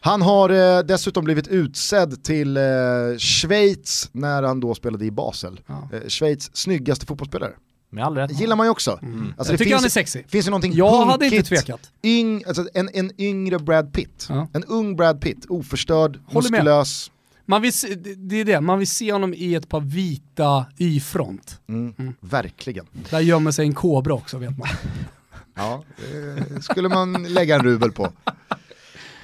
Han 0.00 0.22
har 0.22 0.50
eh, 0.50 0.78
dessutom 0.82 1.24
blivit 1.24 1.48
utsedd 1.48 2.24
till 2.24 2.56
eh, 2.56 2.62
Schweiz 3.18 4.08
när 4.12 4.42
han 4.42 4.60
då 4.60 4.74
spelade 4.74 5.04
i 5.04 5.10
Basel. 5.10 5.60
Ja. 5.66 5.88
Eh, 5.92 6.08
Schweiz 6.08 6.56
snyggaste 6.56 7.06
fotbollsspelare. 7.06 7.52
Med 7.90 8.04
all 8.04 8.14
rätt. 8.16 8.40
gillar 8.40 8.56
man 8.56 8.66
ju 8.66 8.70
också. 8.70 8.98
Mm. 9.02 9.34
Alltså, 9.38 9.52
jag 9.52 9.58
det 9.58 9.64
tycker 9.64 9.74
han 9.74 9.78
är 9.78 9.82
finns, 9.82 9.92
sexy. 9.92 10.22
finns 10.28 10.46
ju 10.46 10.50
någonting 10.50 10.72
Jag 10.74 11.06
hade 11.06 11.26
inte 11.26 11.42
tvekat. 11.42 11.90
Yng, 12.02 12.42
alltså 12.46 12.68
en, 12.74 12.88
en 12.94 13.10
yngre 13.20 13.58
Brad 13.58 13.92
Pitt. 13.92 14.26
Ja. 14.28 14.48
En 14.52 14.64
ung 14.64 14.96
Brad 14.96 15.20
Pitt, 15.20 15.46
oförstörd, 15.48 16.18
Håller 16.26 16.50
med. 16.50 16.58
muskulös. 16.64 17.10
Man 17.48 17.62
vill 17.62 17.72
se, 17.72 17.94
det- 17.94 18.14
det 18.14 18.36
är 18.40 18.44
det, 18.44 18.60
man 18.60 18.78
vill 18.78 18.88
se 18.88 19.12
honom 19.12 19.34
i 19.34 19.54
ett 19.54 19.68
par 19.68 19.80
vita 19.80 20.66
Y-front. 20.78 21.60
Mm, 21.68 21.94
Verkligen. 22.20 22.86
Där 23.10 23.20
gömmer 23.20 23.50
sig 23.50 23.66
en 23.66 23.74
kobra 23.74 24.14
också 24.14 24.38
vet 24.38 24.58
man. 24.58 24.68
Ja, 25.58 25.84
eh, 25.98 26.60
skulle 26.60 26.88
man 26.88 27.12
lägga 27.28 27.54
en 27.54 27.62
rubel 27.62 27.92
på. 27.92 28.04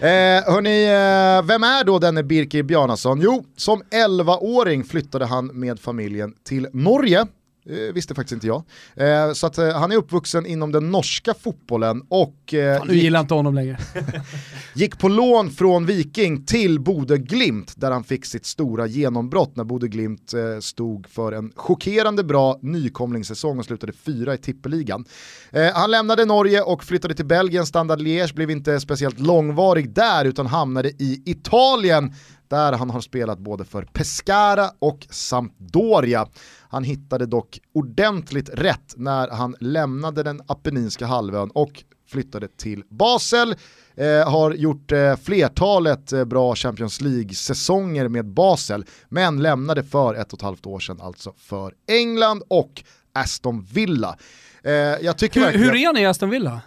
Eh, 0.01 0.09
hörni, 0.53 0.85
eh, 0.85 1.47
vem 1.47 1.63
är 1.63 1.85
då 1.85 1.99
denne 1.99 2.23
Birkir 2.23 2.63
Bjarnason? 2.63 3.21
Jo, 3.21 3.45
som 3.57 3.83
11-åring 3.83 4.85
flyttade 4.85 5.27
han 5.27 5.47
med 5.47 5.81
familjen 5.81 6.35
till 6.45 6.69
Norge. 6.73 7.27
Eh, 7.67 7.95
visste 7.95 8.15
faktiskt 8.15 8.33
inte 8.33 8.47
jag. 8.47 8.63
Eh, 8.95 9.33
så 9.33 9.47
att, 9.47 9.59
eh, 9.59 9.69
han 9.69 9.93
är 9.93 9.97
uppvuxen 9.97 10.47
inom 10.47 10.73
den 10.73 10.91
norska 10.91 11.35
fotbollen 11.35 12.03
och 12.09 12.55
eh, 12.55 12.79
Fan, 12.79 12.89
nu 12.89 12.95
gillar 12.95 13.21
inte 13.21 13.35
honom 13.35 13.55
längre. 13.55 13.79
gick 14.75 14.99
på 14.99 15.09
lån 15.09 15.51
från 15.51 15.87
Viking 15.87 16.45
till 16.45 16.81
Bode 16.81 17.19
Glimt 17.19 17.73
där 17.77 17.91
han 17.91 18.05
fick 18.05 18.27
sitt 18.27 18.47
stora 18.47 18.87
genombrott 18.87 19.57
när 19.57 19.65
Bode 19.65 19.89
Glimt 19.89 20.35
eh, 20.35 20.61
stod 20.61 21.07
för 21.09 21.33
en 21.33 21.53
chockerande 21.57 22.25
bra 22.25 22.59
nykomlingssäsong 22.63 23.59
och 23.59 23.65
slutade 23.65 23.93
fyra 23.93 24.35
i 24.35 24.39
tippeligan. 24.39 25.05
Eh, 25.51 25.73
han 25.75 25.91
lämnade 25.91 26.25
Norge 26.25 26.63
och 26.63 26.85
flyttade 26.85 27.15
till 27.15 27.27
Belgien, 27.27 27.67
Standard 27.67 28.01
Liège 28.01 28.35
blev 28.35 28.51
inte 28.51 28.81
speciellt 28.81 29.21
långvarig 29.21 29.95
där 29.95 30.25
utan 30.25 30.47
hamnade 30.47 30.89
i 30.89 31.23
Italien 31.27 32.15
där 32.53 32.73
han 32.73 32.91
har 32.91 33.01
spelat 33.01 33.39
både 33.39 33.65
för 33.65 33.83
Pescara 33.83 34.71
och 34.79 35.07
Sampdoria. 35.11 36.29
Han 36.69 36.85
hittade 36.85 37.27
dock 37.27 37.61
ordentligt 37.75 38.51
rätt 38.53 38.95
när 38.97 39.29
han 39.29 39.57
lämnade 39.61 40.23
den 40.23 40.41
Apenninska 40.47 41.07
halvön 41.07 41.51
och 41.55 41.85
flyttade 42.09 42.49
till 42.49 42.85
Basel. 42.89 43.55
Eh, 43.95 44.31
har 44.31 44.55
gjort 44.55 44.93
eh, 44.93 45.17
flertalet 45.17 46.13
eh, 46.13 46.25
bra 46.25 46.55
Champions 46.55 47.01
League-säsonger 47.01 48.09
med 48.09 48.25
Basel, 48.25 48.85
men 49.09 49.43
lämnade 49.43 49.85
för 49.85 50.15
ett 50.15 50.33
och 50.33 50.39
ett 50.39 50.43
halvt 50.43 50.67
år 50.67 50.81
sedan 50.81 51.01
alltså 51.01 51.33
för 51.39 51.75
England 51.89 52.43
och 52.49 52.83
Aston 53.13 53.63
Villa. 53.73 54.17
Eh, 54.65 54.73
jag 54.73 55.19
tycker 55.19 55.41
Hur, 55.41 55.47
verkligen... 55.47 55.69
hur 55.69 55.89
är 55.89 55.93
ni 55.93 56.01
i 56.01 56.07
Aston 56.07 56.31
Villa? 56.31 56.61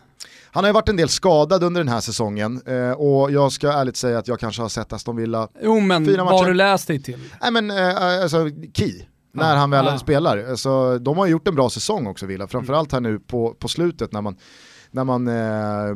Han 0.56 0.64
har 0.64 0.70
ju 0.70 0.74
varit 0.74 0.90
en 0.90 0.98
del 0.98 1.10
skadad 1.10 1.64
under 1.64 1.82
den 1.82 1.88
här 1.88 2.00
säsongen 2.00 2.62
eh, 2.66 2.92
och 2.92 3.32
jag 3.32 3.52
ska 3.52 3.72
ärligt 3.72 3.98
säga 3.98 4.20
att 4.20 4.28
jag 4.28 4.40
kanske 4.40 4.62
har 4.62 4.70
sett 4.70 4.94
Aston 4.94 5.16
Villa, 5.16 5.48
Jo 5.62 5.80
men 5.80 6.06
Fyra 6.06 6.24
vad 6.24 6.34
har 6.34 6.46
du 6.46 6.54
läst 6.54 6.88
dig 6.88 7.02
till? 7.02 7.20
nej 7.42 7.52
men 7.52 7.72
eh, 7.72 8.22
alltså 8.22 8.50
key, 8.74 9.02
när 9.34 9.56
han 9.56 9.70
väl 9.70 9.86
ja. 9.86 9.98
spelar. 9.98 10.46
Alltså, 10.50 11.00
de 11.00 11.18
har 11.18 11.28
gjort 11.28 11.48
en 11.48 11.56
bra 11.56 11.70
säsong 11.70 12.08
också 12.08 12.26
Villa, 12.26 12.48
framförallt 12.48 12.92
här 12.92 13.00
nu 13.00 13.20
på, 13.20 13.54
på 13.60 13.68
slutet 13.68 14.12
när 14.12 14.22
man, 14.22 14.38
när 14.92 15.04
man 15.04 15.28
eh, 15.28 15.96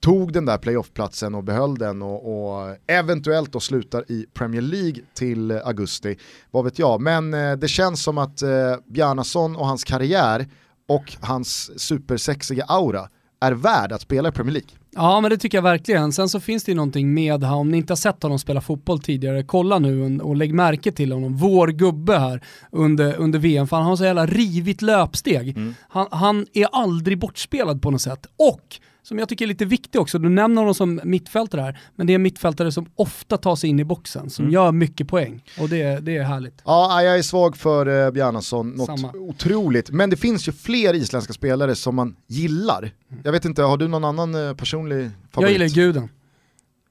tog 0.00 0.32
den 0.32 0.46
där 0.46 0.58
playoff-platsen 0.58 1.34
och 1.34 1.44
behöll 1.44 1.78
den 1.78 2.02
och, 2.02 2.58
och 2.60 2.76
eventuellt 2.86 3.52
då 3.52 3.60
slutar 3.60 4.04
i 4.12 4.26
Premier 4.34 4.62
League 4.62 5.02
till 5.14 5.52
augusti, 5.52 6.18
vad 6.50 6.64
vet 6.64 6.78
jag. 6.78 7.00
Men 7.00 7.34
eh, 7.34 7.52
det 7.52 7.68
känns 7.68 8.02
som 8.02 8.18
att 8.18 8.42
eh, 8.42 8.48
Bjarnason 8.86 9.56
och 9.56 9.66
hans 9.66 9.84
karriär 9.84 10.48
och 10.88 11.16
hans 11.20 11.80
supersexiga 11.80 12.64
aura 12.64 13.08
är 13.40 13.52
värd 13.52 13.92
att 13.92 14.00
spela 14.00 14.28
i 14.28 14.32
Premier 14.32 14.52
League. 14.52 14.70
Ja 14.90 15.20
men 15.20 15.30
det 15.30 15.38
tycker 15.38 15.58
jag 15.58 15.62
verkligen. 15.62 16.12
Sen 16.12 16.28
så 16.28 16.40
finns 16.40 16.64
det 16.64 16.72
ju 16.72 16.76
någonting 16.76 17.14
med 17.14 17.44
om 17.44 17.70
ni 17.70 17.76
inte 17.76 17.90
har 17.90 17.96
sett 17.96 18.22
honom 18.22 18.38
spela 18.38 18.60
fotboll 18.60 19.00
tidigare, 19.00 19.42
kolla 19.42 19.78
nu 19.78 20.20
och 20.20 20.36
lägg 20.36 20.54
märke 20.54 20.92
till 20.92 21.12
honom. 21.12 21.36
Vår 21.36 21.68
gubbe 21.68 22.18
här 22.18 22.44
under, 22.72 23.16
under 23.16 23.38
VM, 23.38 23.66
för 23.66 23.76
han 23.76 23.86
har 23.86 23.96
så 23.96 24.04
jävla 24.04 24.26
rivigt 24.26 24.82
löpsteg. 24.82 25.56
Han, 25.88 26.06
han 26.10 26.46
är 26.52 26.66
aldrig 26.72 27.18
bortspelad 27.18 27.82
på 27.82 27.90
något 27.90 28.00
sätt. 28.00 28.26
Och 28.36 28.80
som 29.02 29.18
jag 29.18 29.28
tycker 29.28 29.44
är 29.44 29.48
lite 29.48 29.64
viktig 29.64 30.00
också, 30.00 30.18
du 30.18 30.28
nämner 30.28 30.60
honom 30.62 30.74
som 30.74 31.00
mittfältare 31.04 31.60
här, 31.60 31.80
men 31.96 32.06
det 32.06 32.14
är 32.14 32.18
mittfältare 32.18 32.72
som 32.72 32.86
ofta 32.94 33.36
tar 33.36 33.56
sig 33.56 33.70
in 33.70 33.80
i 33.80 33.84
boxen, 33.84 34.30
som 34.30 34.50
gör 34.50 34.72
mycket 34.72 35.08
poäng. 35.08 35.44
Och 35.58 35.68
det, 35.68 36.00
det 36.00 36.16
är 36.16 36.22
härligt. 36.22 36.62
Ja, 36.64 37.02
jag 37.02 37.18
är 37.18 37.22
svag 37.22 37.56
för 37.56 38.06
eh, 38.06 38.10
Bjarnason, 38.10 38.70
något 38.70 38.86
Samma. 38.86 39.12
otroligt. 39.12 39.90
Men 39.90 40.10
det 40.10 40.16
finns 40.16 40.48
ju 40.48 40.52
fler 40.52 40.94
isländska 40.94 41.32
spelare 41.32 41.74
som 41.74 41.94
man 41.94 42.16
gillar. 42.26 42.90
Jag 43.24 43.32
vet 43.32 43.44
inte, 43.44 43.62
har 43.62 43.76
du 43.76 43.88
någon 43.88 44.04
annan 44.04 44.34
eh, 44.48 44.54
personlig 44.54 45.10
favorit? 45.30 45.50
Jag 45.50 45.68
gillar 45.68 45.74
guden. 45.74 46.08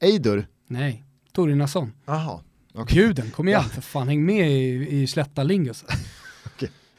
Eidur? 0.02 0.48
Nej, 0.68 1.04
Torinason. 1.34 1.92
Jaha. 2.06 2.40
okej. 2.74 2.98
Guden, 2.98 3.32
kom 3.32 3.48
igen 3.48 3.64
för 3.64 3.82
fan, 3.82 4.08
häng 4.08 4.26
med 4.26 4.52
i, 4.52 4.88
i 5.02 5.08
slätta 5.08 5.44
lingus. 5.44 5.86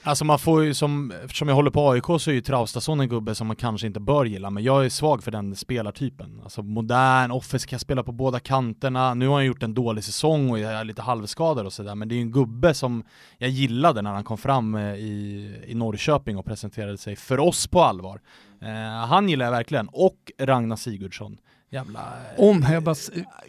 Alltså 0.02 0.24
man 0.24 0.38
får 0.38 0.64
ju 0.64 0.74
som, 0.74 1.12
eftersom 1.24 1.48
jag 1.48 1.54
håller 1.54 1.70
på 1.70 1.90
AIK 1.90 2.04
så 2.04 2.30
är 2.30 2.34
ju 2.34 2.40
Traustason 2.40 3.00
en 3.00 3.08
gubbe 3.08 3.34
som 3.34 3.46
man 3.46 3.56
kanske 3.56 3.86
inte 3.86 4.00
bör 4.00 4.24
gilla, 4.24 4.50
men 4.50 4.62
jag 4.62 4.84
är 4.84 4.88
svag 4.88 5.22
för 5.22 5.30
den 5.30 5.56
spelartypen. 5.56 6.40
Alltså 6.42 6.62
modern, 6.62 7.30
offensiv, 7.30 7.68
kan 7.68 7.78
spela 7.78 8.02
på 8.02 8.12
båda 8.12 8.40
kanterna, 8.40 9.14
nu 9.14 9.26
har 9.26 9.34
han 9.34 9.44
gjort 9.44 9.62
en 9.62 9.74
dålig 9.74 10.04
säsong 10.04 10.50
och 10.50 10.58
är 10.58 10.84
lite 10.84 11.02
halvskadad 11.02 11.66
och 11.66 11.72
sådär, 11.72 11.94
men 11.94 12.08
det 12.08 12.14
är 12.14 12.16
ju 12.16 12.22
en 12.22 12.32
gubbe 12.32 12.74
som 12.74 13.02
jag 13.38 13.50
gillade 13.50 14.02
när 14.02 14.12
han 14.12 14.24
kom 14.24 14.38
fram 14.38 14.74
eh, 14.74 14.94
i, 14.94 15.54
i 15.66 15.74
Norrköping 15.74 16.36
och 16.36 16.44
presenterade 16.44 16.98
sig 16.98 17.16
för 17.16 17.40
oss 17.40 17.66
på 17.66 17.82
allvar. 17.82 18.20
Eh, 18.62 19.06
han 19.06 19.28
gillar 19.28 19.44
jag 19.44 19.52
verkligen, 19.52 19.88
och 19.88 20.32
Ragnar 20.38 20.76
Sigurdsson. 20.76 21.38
Jävla 21.70 22.00
eh, 22.00 22.44
Om, 22.44 22.66
jag 22.72 22.82
bara, 22.82 22.96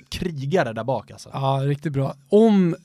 krigare 0.10 0.74
där 0.74 0.84
bak 0.84 1.12
alltså. 1.12 1.30
ja 1.34 1.62
riktigt 1.64 1.94
bra. 1.94 2.16
Om 2.30 2.76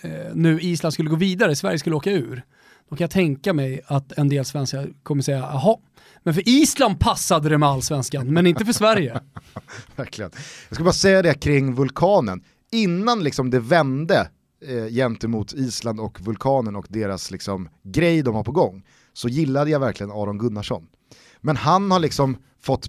eh, 0.00 0.10
nu 0.34 0.60
Island 0.60 0.92
skulle 0.92 1.10
gå 1.10 1.16
vidare, 1.16 1.56
Sverige 1.56 1.78
skulle 1.78 1.96
åka 1.96 2.10
ur, 2.10 2.42
då 2.88 2.96
kan 2.96 3.04
jag 3.04 3.10
tänka 3.10 3.52
mig 3.52 3.80
att 3.86 4.12
en 4.12 4.28
del 4.28 4.44
svenskar 4.44 4.90
kommer 5.02 5.22
säga, 5.22 5.38
jaha, 5.38 5.76
men 6.22 6.34
för 6.34 6.48
Island 6.48 7.00
passade 7.00 7.48
det 7.48 7.58
med 7.58 7.68
allsvenskan, 7.68 8.32
men 8.32 8.46
inte 8.46 8.64
för 8.64 8.72
Sverige. 8.72 9.20
Verkligen. 9.96 10.30
Jag 10.68 10.74
ska 10.74 10.84
bara 10.84 10.92
säga 10.92 11.22
det 11.22 11.34
kring 11.34 11.74
vulkanen. 11.74 12.44
Innan 12.72 13.22
liksom 13.22 13.50
det 13.50 13.60
vände 13.60 14.30
eh, 14.66 14.86
gentemot 14.86 15.52
Island 15.52 16.00
och 16.00 16.20
vulkanen 16.20 16.76
och 16.76 16.86
deras 16.88 17.30
liksom, 17.30 17.68
grej 17.82 18.22
de 18.22 18.34
har 18.34 18.44
på 18.44 18.52
gång 18.52 18.82
så 19.12 19.28
gillade 19.28 19.70
jag 19.70 19.80
verkligen 19.80 20.10
Aron 20.10 20.38
Gunnarsson. 20.38 20.86
Men 21.40 21.56
han 21.56 21.90
har 21.90 21.98
liksom 21.98 22.36
fått 22.60 22.88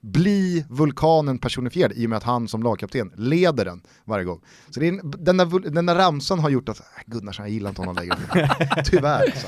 bli 0.00 0.64
vulkanen 0.68 1.38
personifierad 1.38 1.92
i 1.92 2.06
och 2.06 2.10
med 2.10 2.16
att 2.16 2.22
han 2.22 2.48
som 2.48 2.62
lagkapten 2.62 3.12
leder 3.16 3.64
den 3.64 3.82
varje 4.04 4.24
gång. 4.24 4.40
Så 4.70 4.80
det 4.80 4.88
är 4.88 4.92
en, 4.92 5.14
den, 5.18 5.36
där, 5.36 5.70
den 5.70 5.86
där 5.86 5.94
ramsan 5.94 6.38
har 6.38 6.50
gjort 6.50 6.68
att, 6.68 6.80
äh, 6.80 6.84
Gunnarsson, 7.06 7.44
jag 7.44 7.52
gillar 7.52 7.68
inte 7.70 7.82
honom 7.82 7.96
längre. 7.96 8.16
Tyvärr. 8.84 9.20
Alltså. 9.20 9.46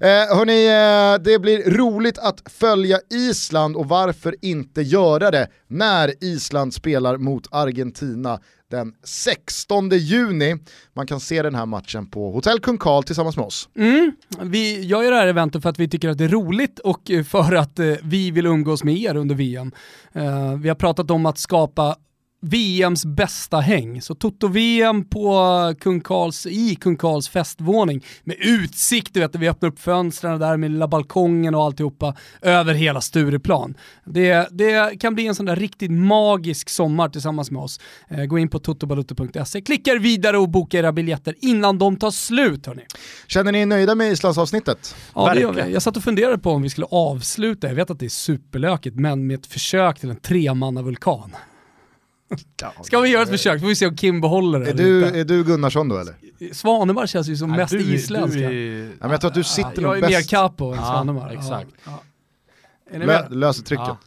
Eh, 0.00 0.36
hörni, 0.36 0.66
eh, 0.66 1.24
det 1.24 1.38
blir 1.38 1.70
roligt 1.70 2.18
att 2.18 2.42
följa 2.50 3.00
Island 3.10 3.76
och 3.76 3.88
varför 3.88 4.34
inte 4.42 4.82
göra 4.82 5.30
det 5.30 5.48
när 5.66 6.24
Island 6.24 6.74
spelar 6.74 7.16
mot 7.16 7.48
Argentina 7.50 8.40
den 8.70 8.92
16 9.04 9.90
juni. 9.90 10.56
Man 10.92 11.06
kan 11.06 11.20
se 11.20 11.42
den 11.42 11.54
här 11.54 11.66
matchen 11.66 12.06
på 12.06 12.32
Hotell 12.32 12.60
Kung 12.60 12.78
Karl 12.78 13.02
tillsammans 13.02 13.36
med 13.36 13.46
oss. 13.46 13.68
Mm. 13.76 14.12
Vi 14.42 14.80
gör 14.84 15.02
ju 15.02 15.10
det 15.10 15.16
här 15.16 15.26
eventet 15.26 15.62
för 15.62 15.70
att 15.70 15.78
vi 15.78 15.88
tycker 15.88 16.08
att 16.08 16.18
det 16.18 16.24
är 16.24 16.28
roligt 16.28 16.78
och 16.78 17.10
för 17.28 17.54
att 17.54 17.78
eh, 17.78 17.94
vi 18.02 18.30
vill 18.30 18.46
umgås 18.46 18.84
med 18.84 18.96
er 18.96 19.16
under 19.16 19.34
VM. 19.34 19.72
Eh, 20.12 20.54
vi 20.54 20.68
har 20.68 20.76
pratat 20.76 21.10
om 21.10 21.26
att 21.26 21.38
skapa 21.38 21.96
VMs 22.40 23.04
bästa 23.04 23.60
häng. 23.60 24.02
Så 24.02 24.14
Toto-VM 24.14 25.04
på 25.04 25.74
Kung 25.80 26.00
Karls, 26.00 26.46
i 26.46 26.74
Kung 26.74 26.96
Karls 26.96 27.28
festvåning 27.28 28.04
med 28.24 28.36
utsikt, 28.40 29.14
du 29.14 29.20
vet, 29.20 29.36
vi 29.36 29.48
öppnar 29.48 29.68
upp 29.68 29.78
fönstren 29.78 30.40
där 30.40 30.56
med 30.56 30.70
lilla 30.70 30.88
balkongen 30.88 31.54
och 31.54 31.64
alltihopa 31.64 32.14
över 32.42 32.74
hela 32.74 33.00
Stureplan. 33.00 33.74
Det, 34.04 34.48
det 34.50 35.00
kan 35.00 35.14
bli 35.14 35.26
en 35.26 35.34
sån 35.34 35.46
där 35.46 35.56
riktigt 35.56 35.90
magisk 35.90 36.68
sommar 36.68 37.08
tillsammans 37.08 37.50
med 37.50 37.62
oss. 37.62 37.80
Eh, 38.08 38.24
gå 38.24 38.38
in 38.38 38.48
på 38.48 38.58
totobalutto.se, 38.58 39.60
klicka 39.60 39.94
vidare 39.94 40.38
och 40.38 40.48
boka 40.48 40.78
era 40.78 40.92
biljetter 40.92 41.34
innan 41.40 41.78
de 41.78 41.96
tar 41.96 42.10
slut 42.10 42.66
hörni. 42.66 42.82
Känner 43.26 43.52
ni 43.52 43.60
er 43.60 43.66
nöjda 43.66 43.94
med 43.94 44.12
Islandsavsnittet? 44.12 44.96
Ja, 45.14 45.34
det 45.34 45.40
gör 45.40 45.52
vi. 45.52 45.72
Jag 45.72 45.82
satt 45.82 45.96
och 45.96 46.04
funderade 46.04 46.38
på 46.38 46.50
om 46.50 46.62
vi 46.62 46.70
skulle 46.70 46.86
avsluta, 46.90 47.68
jag 47.68 47.74
vet 47.74 47.90
att 47.90 47.98
det 47.98 48.06
är 48.06 48.10
superlökigt, 48.10 48.96
men 48.96 49.26
med 49.26 49.38
ett 49.38 49.46
försök 49.46 50.00
till 50.00 50.10
en 50.10 50.20
tremannavulkan. 50.20 51.30
Ska 52.82 53.00
vi 53.00 53.08
göra 53.08 53.22
ett 53.22 53.28
försök? 53.28 53.60
Får 53.60 53.68
vi 53.68 53.74
se 53.76 53.86
om 53.86 53.96
Kim 53.96 54.20
behåller 54.20 54.60
det 54.60 54.70
Är 54.70 54.74
du, 54.74 55.04
är 55.04 55.24
du 55.24 55.44
Gunnarsson 55.44 55.88
då 55.88 55.98
eller? 55.98 56.14
Svanemar 56.52 57.06
känns 57.06 57.28
ju 57.28 57.36
som 57.36 57.50
mest 57.50 57.72
du, 57.72 57.94
isländska. 57.94 58.40
Du 58.40 58.80
är, 58.82 58.86
Ja, 58.88 58.94
men 59.00 59.10
jag 59.10 59.20
tror 59.20 59.28
att 59.30 59.34
du 59.34 59.44
sitter 59.44 59.72
jag 59.74 59.82
nog 59.82 59.96
är 59.96 60.00
mer 60.00 60.08
bäst. 60.08 60.30
capo 60.30 60.70
än 60.72 60.78
Ja, 60.78 60.84
Svanemar. 60.86 61.30
exakt. 61.30 61.70
Ja, 61.84 61.90
ja. 62.90 62.94
Är 62.94 62.98
ni 62.98 63.06
Lö, 63.06 63.28
löser 63.28 63.62
trycket. 63.62 63.86
Ja. 63.86 63.98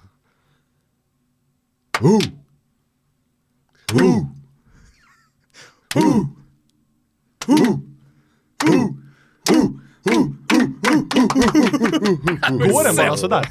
Går 12.49 12.83
den 12.83 12.95
bara 12.95 13.17
sådär? 13.17 13.47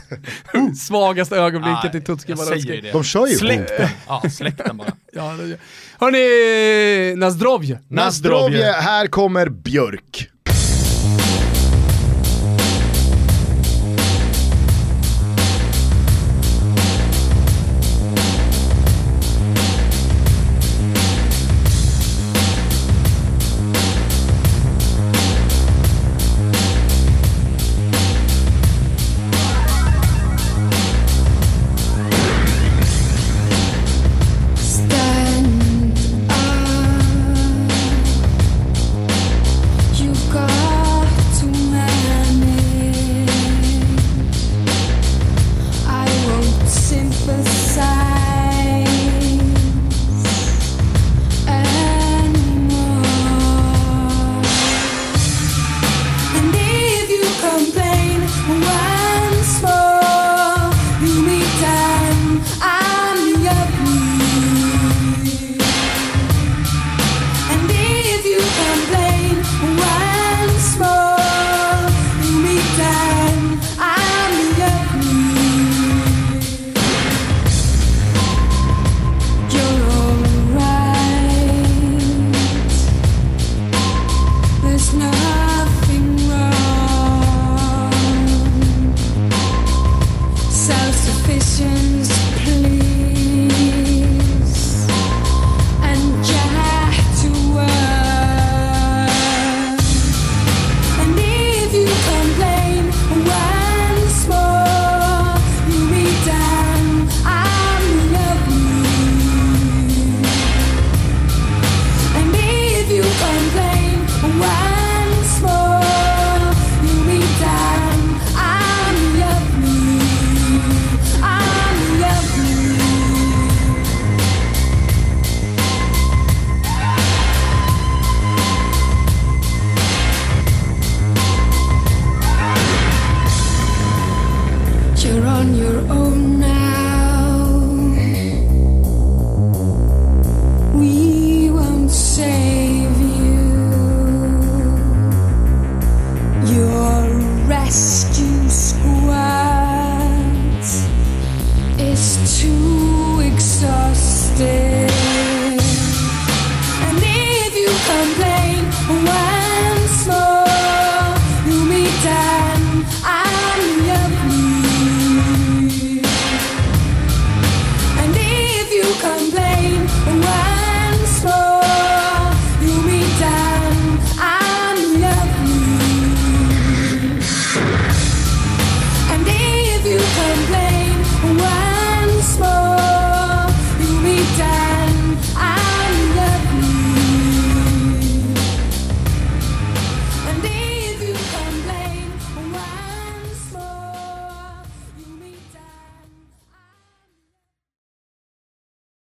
Svagaste 0.87 1.37
ögonblicket 1.37 1.95
i 1.95 2.01
Tutski 2.01 2.35
det. 2.83 2.93
De 2.93 3.05
kör 3.05 3.27
ju 3.27 3.35
Släck 3.35 3.69
den. 3.79 3.89
Ja, 4.09 4.23
släck 4.31 4.55
den 4.67 4.77
bara. 4.77 4.93
Ja, 5.13 5.37
Hörni, 5.99 7.17
Nazdrovje. 7.17 7.79
Nazdrovje, 7.89 8.73
här 8.73 9.07
kommer 9.07 9.49
Björk. 9.49 10.30